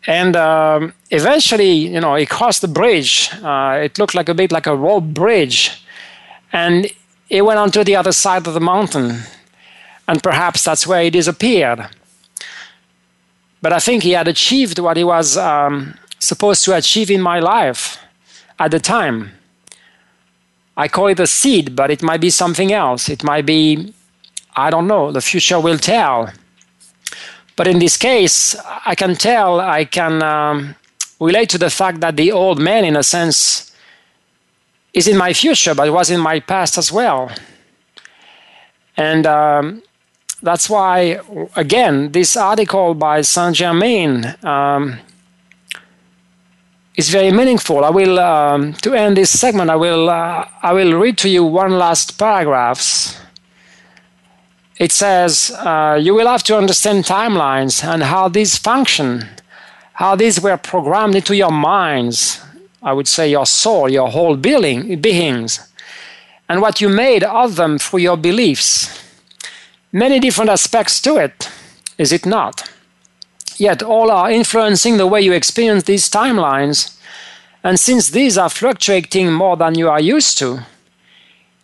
[0.07, 3.31] And um, eventually, you know, he crossed the bridge.
[3.43, 5.83] Uh, it looked like a bit like a rope bridge,
[6.53, 6.87] and
[7.29, 9.23] he went onto the other side of the mountain
[10.09, 11.89] and perhaps that's where he disappeared.
[13.63, 17.41] But I think he had achieved what he was um, supposed to achieve in my
[17.41, 17.99] life
[18.59, 19.33] at the time.
[20.77, 23.09] I call it a seed, but it might be something else.
[23.09, 23.93] It might be,
[24.55, 26.31] I don't know, the future will tell.
[27.57, 28.55] But in this case,
[28.85, 30.77] I can tell, I can um,
[31.19, 33.73] relate to the fact that the old man, in a sense,
[34.93, 37.31] is in my future, but was in my past as well.
[38.97, 39.83] And um,
[40.43, 41.21] that's why,
[41.57, 44.99] again, this article by Saint Germain um,
[46.95, 47.85] is very meaningful.
[47.85, 51.45] I will, um, to end this segment, I will, uh, I will read to you
[51.45, 53.26] one last paragraph.
[54.79, 59.27] It says, uh, You will have to understand timelines and how these function,
[59.95, 62.41] how these were programmed into your minds,
[62.83, 65.73] I would say your soul, your whole being, beings,
[66.49, 69.03] and what you made of them through your beliefs
[69.97, 71.51] many different aspects to it,
[71.97, 72.71] is it not?
[73.57, 76.99] Yet all are influencing the way you experience these timelines,
[77.65, 80.67] and since these are fluctuating more than you are used to,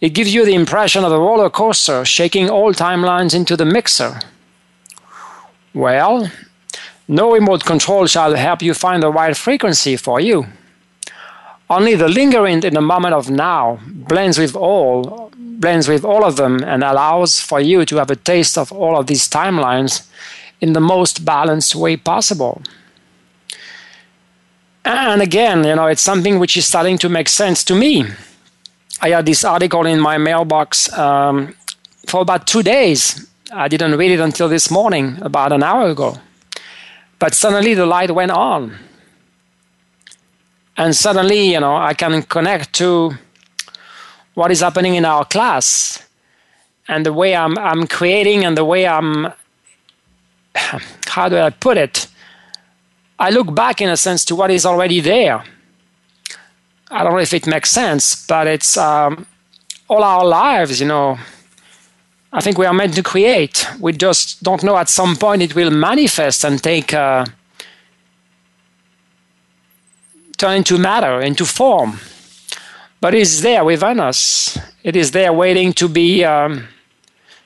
[0.03, 4.21] it gives you the impression of a roller coaster shaking all timelines into the mixer.
[5.73, 6.29] Well,
[7.07, 10.47] no remote control shall help you find the right frequency for you.
[11.71, 16.35] Only the lingering in the moment of now blends with all, blends with all of
[16.35, 20.09] them, and allows for you to have a taste of all of these timelines
[20.61, 22.61] in the most balanced way possible.
[24.85, 28.05] And again, you know, it's something which is starting to make sense to me.
[29.03, 31.55] I had this article in my mailbox um,
[32.07, 33.29] for about two days.
[33.53, 36.17] I didn't read it until this morning, about an hour ago.
[37.19, 38.79] But suddenly the light went on
[40.77, 43.13] and suddenly you know i can connect to
[44.33, 46.03] what is happening in our class
[46.89, 49.31] and the way i'm i'm creating and the way i'm
[51.07, 52.09] how do i put it
[53.23, 55.45] I look back in a sense to what is already there.
[56.93, 59.27] I don't know if it makes sense, but it's um,
[59.89, 61.19] all our lives, you know.
[62.31, 63.67] I think we are meant to create.
[63.81, 67.25] We just don't know at some point it will manifest and take uh,
[70.37, 71.99] turn into matter, into form.
[73.01, 74.59] But it's there within us.
[74.85, 76.69] It is there waiting to be um,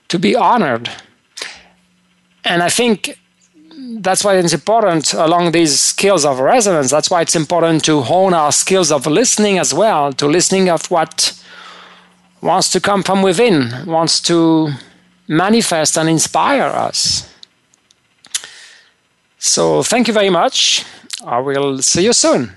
[0.09, 0.91] to be honored.
[2.45, 3.19] And I think
[4.01, 6.91] that's why it's important along these skills of resonance.
[6.91, 10.91] That's why it's important to hone our skills of listening as well, to listening of
[10.91, 11.33] what
[12.41, 14.73] wants to come from within, wants to
[15.29, 17.33] manifest and inspire us.
[19.39, 20.85] So, thank you very much.
[21.25, 22.57] I will see you soon.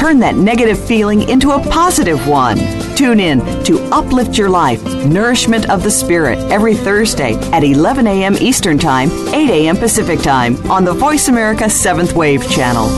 [0.00, 2.56] Turn that negative feeling into a positive one.
[2.96, 8.34] Tune in to Uplift Your Life, Nourishment of the Spirit, every Thursday at 11 a.m.
[8.40, 9.76] Eastern Time, 8 a.m.
[9.76, 12.88] Pacific Time on the Voice America 7th Wave channel.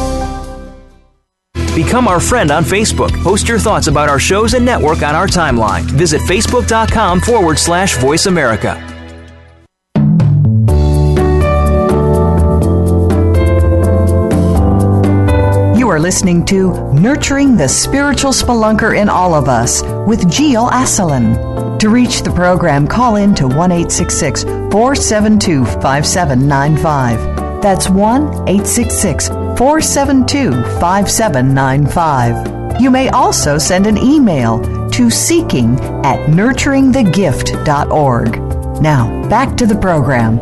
[1.75, 3.11] Become our friend on Facebook.
[3.25, 5.83] Post your thoughts about our shows and network on our timeline.
[5.83, 8.92] Visit facebook.com forward slash voice America.
[15.93, 21.79] Are listening to Nurturing the Spiritual Spelunker in All of Us with Gil Asselin.
[21.81, 27.61] To reach the program, call in to 1 472 5795.
[27.61, 32.81] That's 1 472 5795.
[32.81, 38.81] You may also send an email to seeking at nurturingthegift.org.
[38.81, 40.41] Now, back to the program.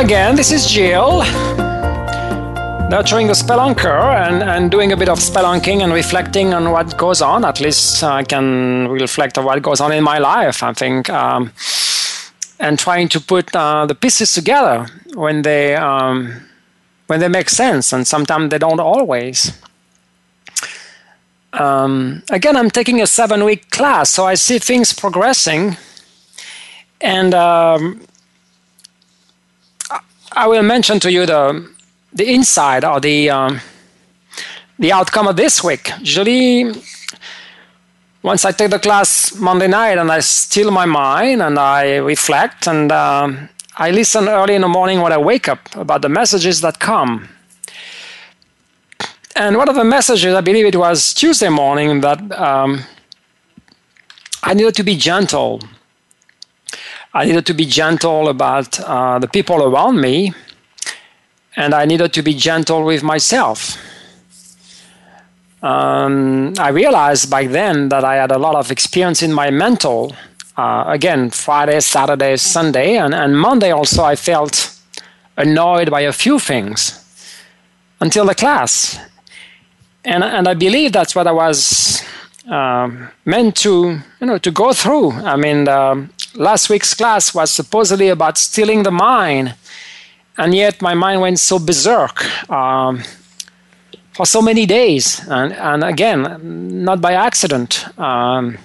[0.00, 1.18] Again, this is Gil.
[2.88, 7.20] Nurturing the spelunker and, and doing a bit of spelunking and reflecting on what goes
[7.20, 7.44] on.
[7.44, 11.10] At least I can reflect on what goes on in my life, I think.
[11.10, 11.52] Um,
[12.58, 16.48] and trying to put uh, the pieces together when they, um,
[17.08, 19.52] when they make sense, and sometimes they don't always.
[21.52, 25.76] Um, again, I'm taking a seven week class, so I see things progressing.
[27.02, 28.00] And um,
[30.32, 31.68] I will mention to you the
[32.12, 33.60] the inside or the um,
[34.78, 35.90] the outcome of this week.
[35.98, 36.72] Usually,
[38.22, 42.68] once I take the class Monday night and I still my mind and I reflect
[42.68, 46.60] and um, I listen early in the morning when I wake up about the messages
[46.60, 47.28] that come.
[49.34, 52.84] And one of the messages, I believe it was Tuesday morning, that um,
[54.42, 55.60] I needed to be gentle
[57.12, 60.32] I needed to be gentle about uh, the people around me,
[61.56, 63.76] and I needed to be gentle with myself.
[65.60, 70.14] Um, I realized by then that I had a lot of experience in my mental.
[70.56, 74.78] Uh, again, Friday, Saturday, Sunday, and, and Monday also, I felt
[75.36, 76.96] annoyed by a few things
[78.00, 79.00] until the class.
[80.04, 82.02] And, and I believe that's what I was
[82.50, 82.90] uh,
[83.24, 85.12] meant to, you know, to go through.
[85.12, 89.54] I mean, um, last week's class was supposedly about stealing the mind,
[90.36, 93.02] and yet my mind went so berserk um,
[94.12, 95.20] for so many days.
[95.28, 97.86] And, and again, not by accident.
[97.98, 98.58] Um,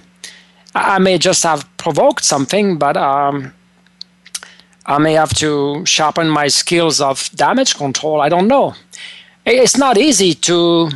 [0.73, 3.53] I may just have provoked something, but um,
[4.85, 8.19] I may have to sharpen my skills of damage control.
[8.19, 8.73] I don't know.
[9.45, 10.89] It's not easy to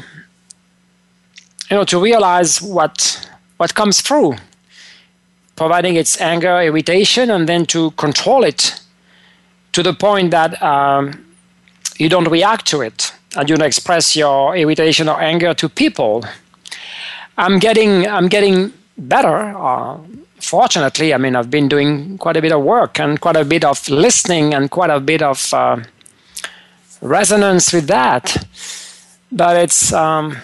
[1.70, 4.36] you know to realize what what comes through,
[5.56, 8.82] providing its anger, irritation, and then to control it
[9.74, 11.26] to the point that um,
[11.98, 16.26] you don't react to it and you don't express your irritation or anger to people.
[17.38, 19.56] I'm getting I'm getting better.
[19.58, 19.98] Uh,
[20.40, 23.64] fortunately, I mean, I've been doing quite a bit of work and quite a bit
[23.64, 25.78] of listening and quite a bit of uh,
[27.02, 28.46] resonance with that.
[29.32, 30.38] But it's, um,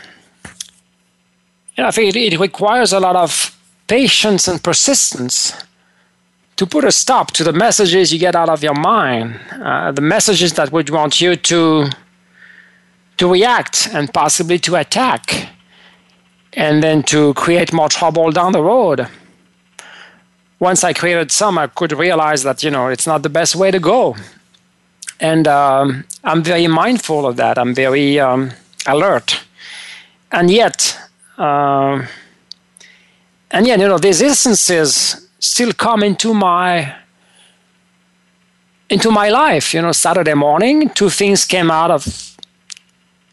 [1.84, 3.58] know, I think it, it, requires a lot of
[3.88, 5.54] patience and persistence
[6.56, 10.02] to put a stop to the messages you get out of your mind, uh, the
[10.02, 11.90] messages that would want you to
[13.18, 15.50] to react and possibly to attack,
[16.54, 19.08] and then to create more trouble down the road.
[20.60, 23.72] Once I created some, I could realize that you know it's not the best way
[23.72, 24.16] to go,
[25.20, 27.58] and um, I'm very mindful of that.
[27.58, 28.52] I'm very um,
[28.88, 29.44] alert,
[30.32, 30.98] and yet,
[31.38, 32.06] uh,
[33.52, 36.96] and yeah, you know, these instances still come into my
[38.90, 39.74] into my life.
[39.74, 42.36] You know, Saturday morning, two things came out of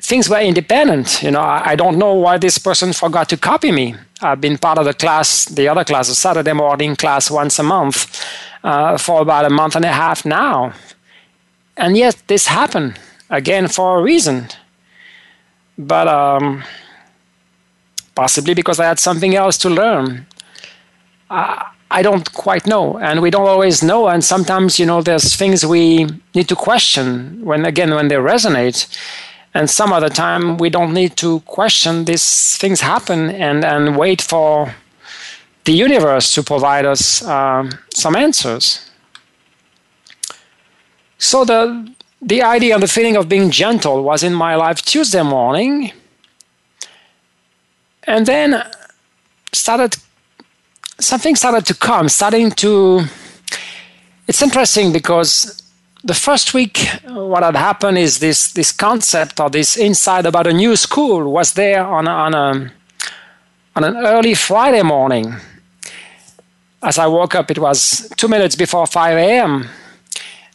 [0.01, 1.23] things were independent.
[1.23, 3.95] You know, I, I, don't know why this person forgot to copy me.
[4.21, 7.63] I've been part of the class, the other class, the Saturday morning class once a
[7.63, 8.25] month
[8.65, 10.73] uh, for about a month and a half now.
[11.77, 12.99] And yet this happened
[13.31, 14.49] again for a reason.
[15.79, 16.65] But um,
[18.15, 20.27] possibly because I had something else to learn.
[21.31, 24.09] Uh, I don't quite know, and we don't always know.
[24.09, 28.87] And sometimes, you know, there's things we need to question when, again, when they resonate
[29.55, 34.23] and some other time we don't need to question these things happen and, and wait
[34.23, 34.75] for
[35.65, 38.91] the universe to provide us um, some answers
[41.19, 45.23] so the the idea and the feeling of being gentle was in my life tuesday
[45.23, 45.93] morning
[48.07, 48.63] and then
[49.53, 49.97] started
[50.99, 53.05] something started to come starting to
[54.29, 55.63] it's interesting because
[56.05, 60.53] the first week, what had happened is this this concept or this insight about a
[60.53, 62.73] new school was there on on a
[63.77, 65.35] on an early Friday morning.
[66.83, 69.69] As I woke up, it was two minutes before 5 a.m.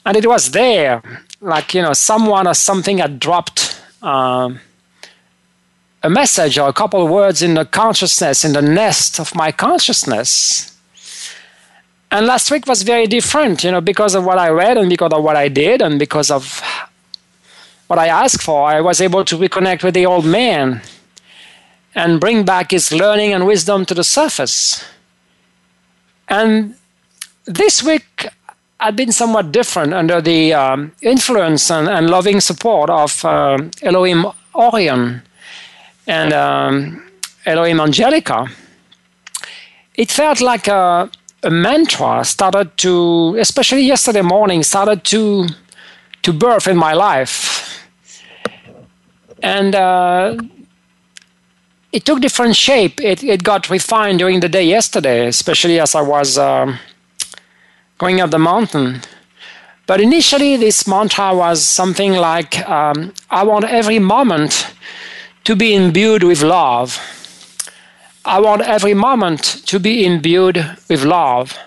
[0.05, 1.01] And it was there,
[1.39, 4.49] like, you know, someone or something had dropped uh,
[6.03, 9.51] a message or a couple of words in the consciousness, in the nest of my
[9.51, 10.77] consciousness.
[12.11, 15.11] And last week was very different, you know, because of what I read and because
[15.11, 16.61] of what I did and because of
[17.87, 18.67] what I asked for.
[18.67, 20.81] I was able to reconnect with the old man
[21.95, 24.85] and bring back his learning and wisdom to the surface.
[26.29, 26.75] And
[27.45, 28.27] this week
[28.79, 34.27] had been somewhat different under the um, influence and, and, loving support of uh, Elohim
[34.53, 35.23] Orion
[36.08, 37.03] and um,
[37.45, 38.47] Elohim Angelica.
[39.95, 41.10] It felt like a
[41.43, 45.47] a mantra started to, especially yesterday morning, started to
[46.24, 47.86] to birth in my life,
[49.43, 50.36] and uh,
[51.91, 52.99] it took different shape.
[53.01, 56.76] It it got refined during the day yesterday, especially as I was uh,
[57.97, 59.01] going up the mountain.
[59.86, 64.68] But initially, this mantra was something like, um, "I want every moment
[65.47, 66.89] to be imbued with love."
[68.27, 70.57] I want every moment to be imbued
[70.89, 71.57] with love.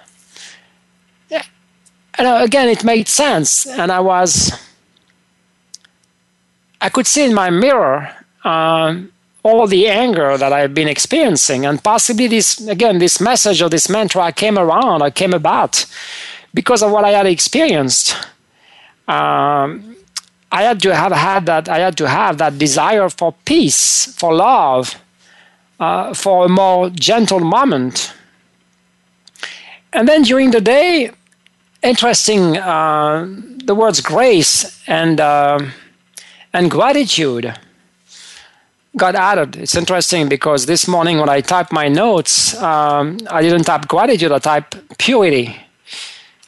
[2.18, 3.66] And uh, again, it made sense.
[3.66, 4.52] And I was,
[6.78, 8.10] I could see in my mirror
[8.44, 9.10] um,
[9.42, 11.64] all the anger that I've been experiencing.
[11.64, 15.86] And possibly this, again, this message or this mantra came around, or came about
[16.52, 18.14] because of what I had experienced.
[19.08, 19.96] Um,
[20.53, 24.34] I had to have had that, I had to have that desire for peace, for
[24.34, 24.96] love
[25.78, 28.12] uh, for a more gentle moment.
[29.92, 31.11] And then during the day,
[31.82, 33.26] interesting, uh,
[33.64, 35.59] the words grace and, uh,
[36.53, 37.55] and gratitude
[38.96, 39.57] got added.
[39.57, 44.32] It's interesting because this morning when I typed my notes, um, I didn't type gratitude,
[44.32, 45.57] I typed purity.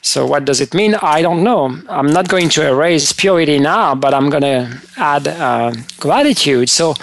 [0.05, 0.96] So what does it mean?
[0.96, 1.80] I don't know.
[1.88, 6.68] I'm not going to erase purity now, but I'm going to add uh, gratitude.
[6.68, 6.94] So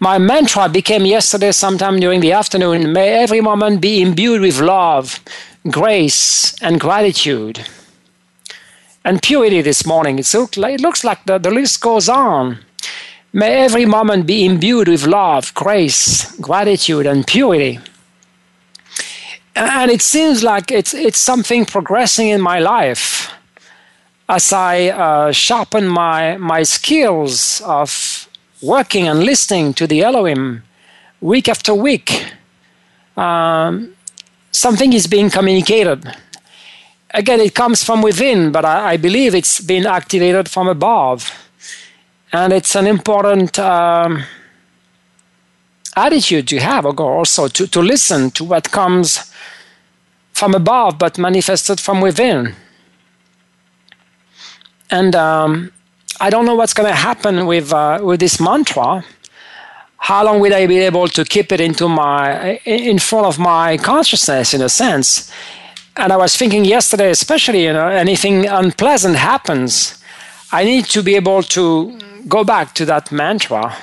[0.00, 5.20] my mantra became yesterday, sometime during the afternoon may every moment be imbued with love,
[5.70, 7.64] grace, and gratitude.
[9.04, 10.18] And purity this morning.
[10.18, 12.58] It looks like the, the list goes on.
[13.32, 17.78] May every moment be imbued with love, grace, gratitude, and purity.
[19.54, 23.32] And it seems like it's, it's something progressing in my life.
[24.28, 28.28] as I uh, sharpen my, my skills of
[28.62, 30.62] working and listening to the Elohim
[31.20, 32.32] week after week,
[33.16, 33.94] um,
[34.52, 36.14] something is being communicated.
[37.12, 41.32] Again, it comes from within, but I, I, believe it's been activated from above.
[42.32, 44.22] And it's an important um,
[45.96, 49.29] attitude to have, also to, to listen to what comes
[50.40, 52.54] from above but manifested from within.
[54.90, 55.50] And um,
[56.20, 59.04] I don't know what's going to happen with, uh, with this mantra
[60.00, 63.76] how long will I be able to keep it into my in front of my
[63.76, 65.30] consciousness in a sense?
[65.94, 70.02] And I was thinking yesterday, especially you know, anything unpleasant happens,
[70.52, 73.76] I need to be able to go back to that mantra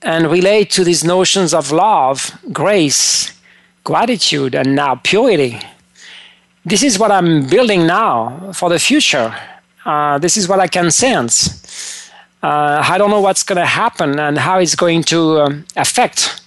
[0.00, 3.35] and relate to these notions of love, grace,
[3.90, 5.54] gratitude, and now purity.
[6.64, 9.28] This is what I'm building now for the future.
[9.84, 11.36] Uh, this is what I can sense
[12.46, 16.42] uh, I don't know what's going to happen and how it's going to um, affect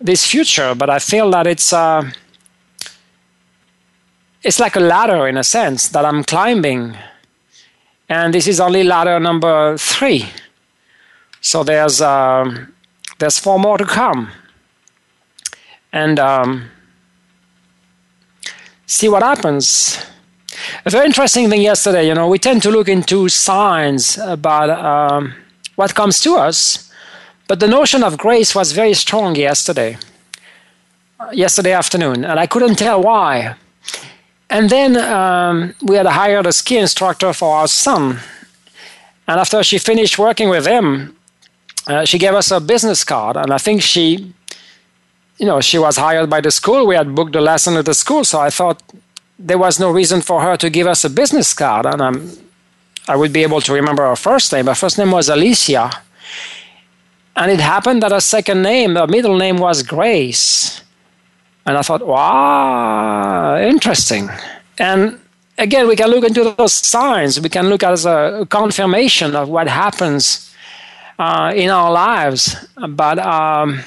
[0.00, 2.08] this future, but I feel that it's uh,
[4.42, 6.96] it's like a ladder in a sense that I'm climbing,
[8.08, 10.26] and this is only ladder number three.
[11.40, 12.66] So there's uh,
[13.18, 14.30] there's four more to come,
[15.92, 16.70] and um,
[18.86, 20.04] see what happens.
[20.84, 25.34] A very interesting thing yesterday, you know, we tend to look into signs about um,
[25.76, 26.92] what comes to us,
[27.46, 29.96] but the notion of grace was very strong yesterday,
[31.32, 33.56] yesterday afternoon, and I couldn't tell why.
[34.50, 38.18] And then um, we had hired a ski instructor for our son.
[39.26, 41.14] And after she finished working with him,
[41.86, 43.36] uh, she gave us a business card.
[43.36, 44.32] And I think she,
[45.38, 46.86] you know, she was hired by the school.
[46.86, 48.24] We had booked a lesson at the school.
[48.24, 48.82] So I thought
[49.38, 52.30] there was no reason for her to give us a business card, and I'm,
[53.06, 54.66] I would be able to remember her first name.
[54.66, 55.90] Her first name was Alicia,
[57.36, 60.82] and it happened that her second name, her middle name was Grace,
[61.64, 64.28] and I thought, wow, interesting.
[64.78, 65.20] And
[65.56, 67.40] again, we can look into those signs.
[67.40, 70.52] We can look as a confirmation of what happens
[71.20, 73.20] uh, in our lives, but.
[73.20, 73.84] Um,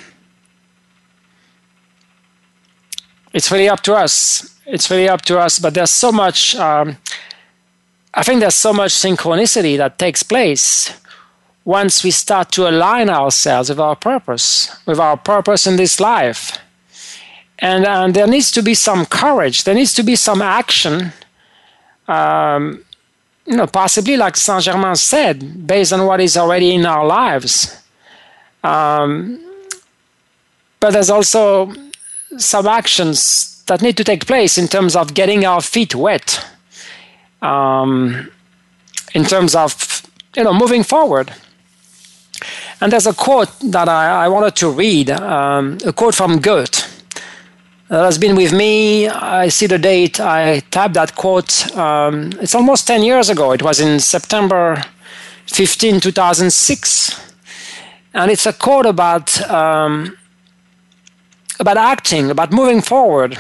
[3.33, 5.59] it's really up to us it's really up to us.
[5.59, 6.55] But there's so much.
[6.55, 6.97] Um,
[8.13, 10.93] I think there's so much synchronicity that takes place
[11.63, 16.57] once we start to align ourselves with our purpose, with our purpose in this life.
[17.59, 19.63] And, and there needs to be some courage.
[19.63, 21.13] There needs to be some action.
[22.07, 22.83] Um,
[23.45, 27.81] you know, possibly like Saint Germain said, based on what is already in our lives.
[28.63, 29.39] Um,
[30.79, 31.71] but there's also
[32.37, 36.45] some actions that need to take place in terms of getting our feet wet,
[37.41, 38.29] um,
[39.13, 40.03] in terms of
[40.35, 41.31] you know moving forward.
[42.81, 46.83] And there's a quote that I, I wanted to read, um, a quote from Goethe
[47.89, 49.07] that has been with me.
[49.07, 50.19] I see the date.
[50.19, 51.75] I typed that quote.
[51.77, 53.51] Um, it's almost 10 years ago.
[53.51, 54.81] It was in September
[55.47, 57.33] 15, 2006.
[58.13, 60.17] And it's a quote about, um,
[61.61, 63.37] about acting, about moving forward.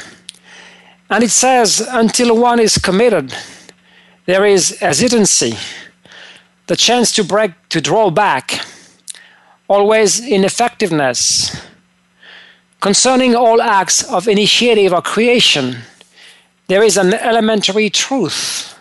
[1.09, 3.33] And it says, until one is committed,
[4.27, 5.57] there is hesitancy,
[6.67, 8.63] the chance to break, to draw back,
[9.67, 11.59] always ineffectiveness.
[12.79, 15.77] Concerning all acts of initiative or creation,
[16.67, 18.79] there is an elementary truth,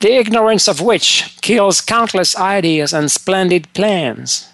[0.00, 4.48] the ignorance of which kills countless ideas and splendid plans.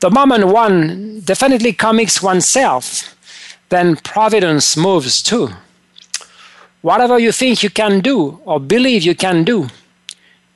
[0.00, 3.14] The moment one definitely commits oneself,
[3.68, 5.50] then providence moves too.
[6.80, 9.68] Whatever you think you can do or believe you can do,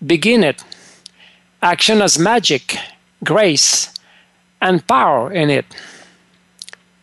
[0.05, 0.65] begin it.
[1.63, 2.79] Action has magic,
[3.23, 3.93] grace,
[4.63, 5.67] and power in it.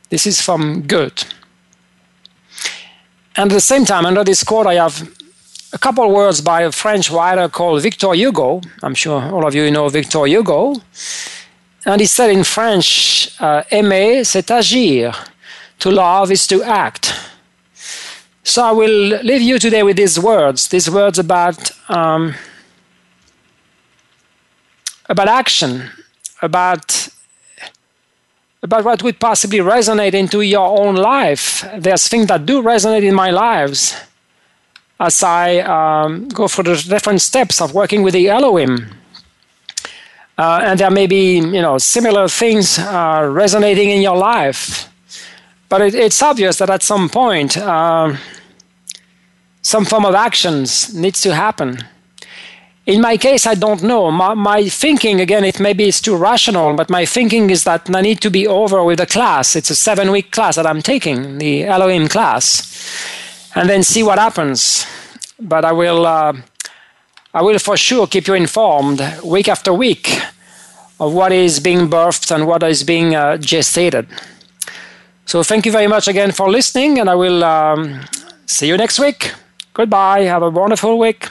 [0.10, 1.24] This is from Goethe.
[3.38, 5.08] And at the same time, under this quote, I have
[5.74, 8.62] a couple words by a French writer called Victor Hugo.
[8.82, 10.76] I'm sure all of you know Victor Hugo.
[11.86, 15.14] And he said in French, uh, aimer, c'est agir.
[15.80, 17.14] To love is to act.
[18.44, 22.36] So I will leave you today with these words, these words about um,
[25.10, 25.90] about action,
[26.42, 27.10] about
[28.64, 31.66] about what would possibly resonate into your own life.
[31.78, 33.96] There's things that do resonate in my lives
[35.00, 39.01] as I um, go through the different steps of working with the Elohim.
[40.42, 44.90] Uh, and there may be, you know, similar things uh, resonating in your life.
[45.70, 48.16] But it, it's obvious that at some point, uh,
[49.62, 51.78] some form of actions needs to happen.
[52.88, 54.10] in my case, I don't know.
[54.10, 58.02] My, my, thinking, again, it maybe it's too rational, but my thinking is that I
[58.02, 59.56] need to be over with the class.
[59.56, 62.44] It's a seven week class that I'm taking, the Elohim class,
[63.54, 64.88] and then see what happens.
[65.40, 66.34] But I will, uh,
[67.34, 70.20] I will for sure keep you informed week after week
[71.00, 74.08] of what is being birthed and what is being uh, gestated.
[75.26, 78.02] So thank you very much again for listening, and I will um,
[78.46, 79.34] see you next week.
[79.74, 80.24] Goodbye.
[80.24, 81.30] Have a wonderful week.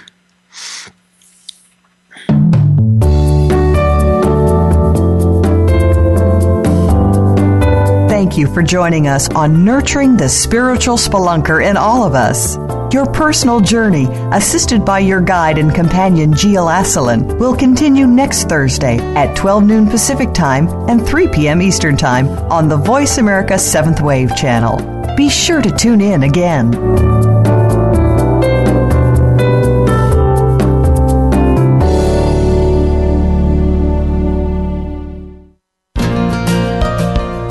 [8.08, 12.56] Thank you for joining us on Nurturing the Spiritual Spelunker in All of Us.
[12.92, 18.98] Your personal journey, assisted by your guide and companion Gil Asselin, will continue next Thursday
[19.14, 21.62] at 12 noon Pacific Time and 3 p.m.
[21.62, 24.78] Eastern Time on the Voice America 7th Wave channel.
[25.14, 26.72] Be sure to tune in again.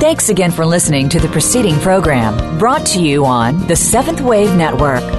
[0.02, 4.54] Thanks again for listening to the preceding program brought to you on the Seventh Wave
[4.58, 5.19] Network.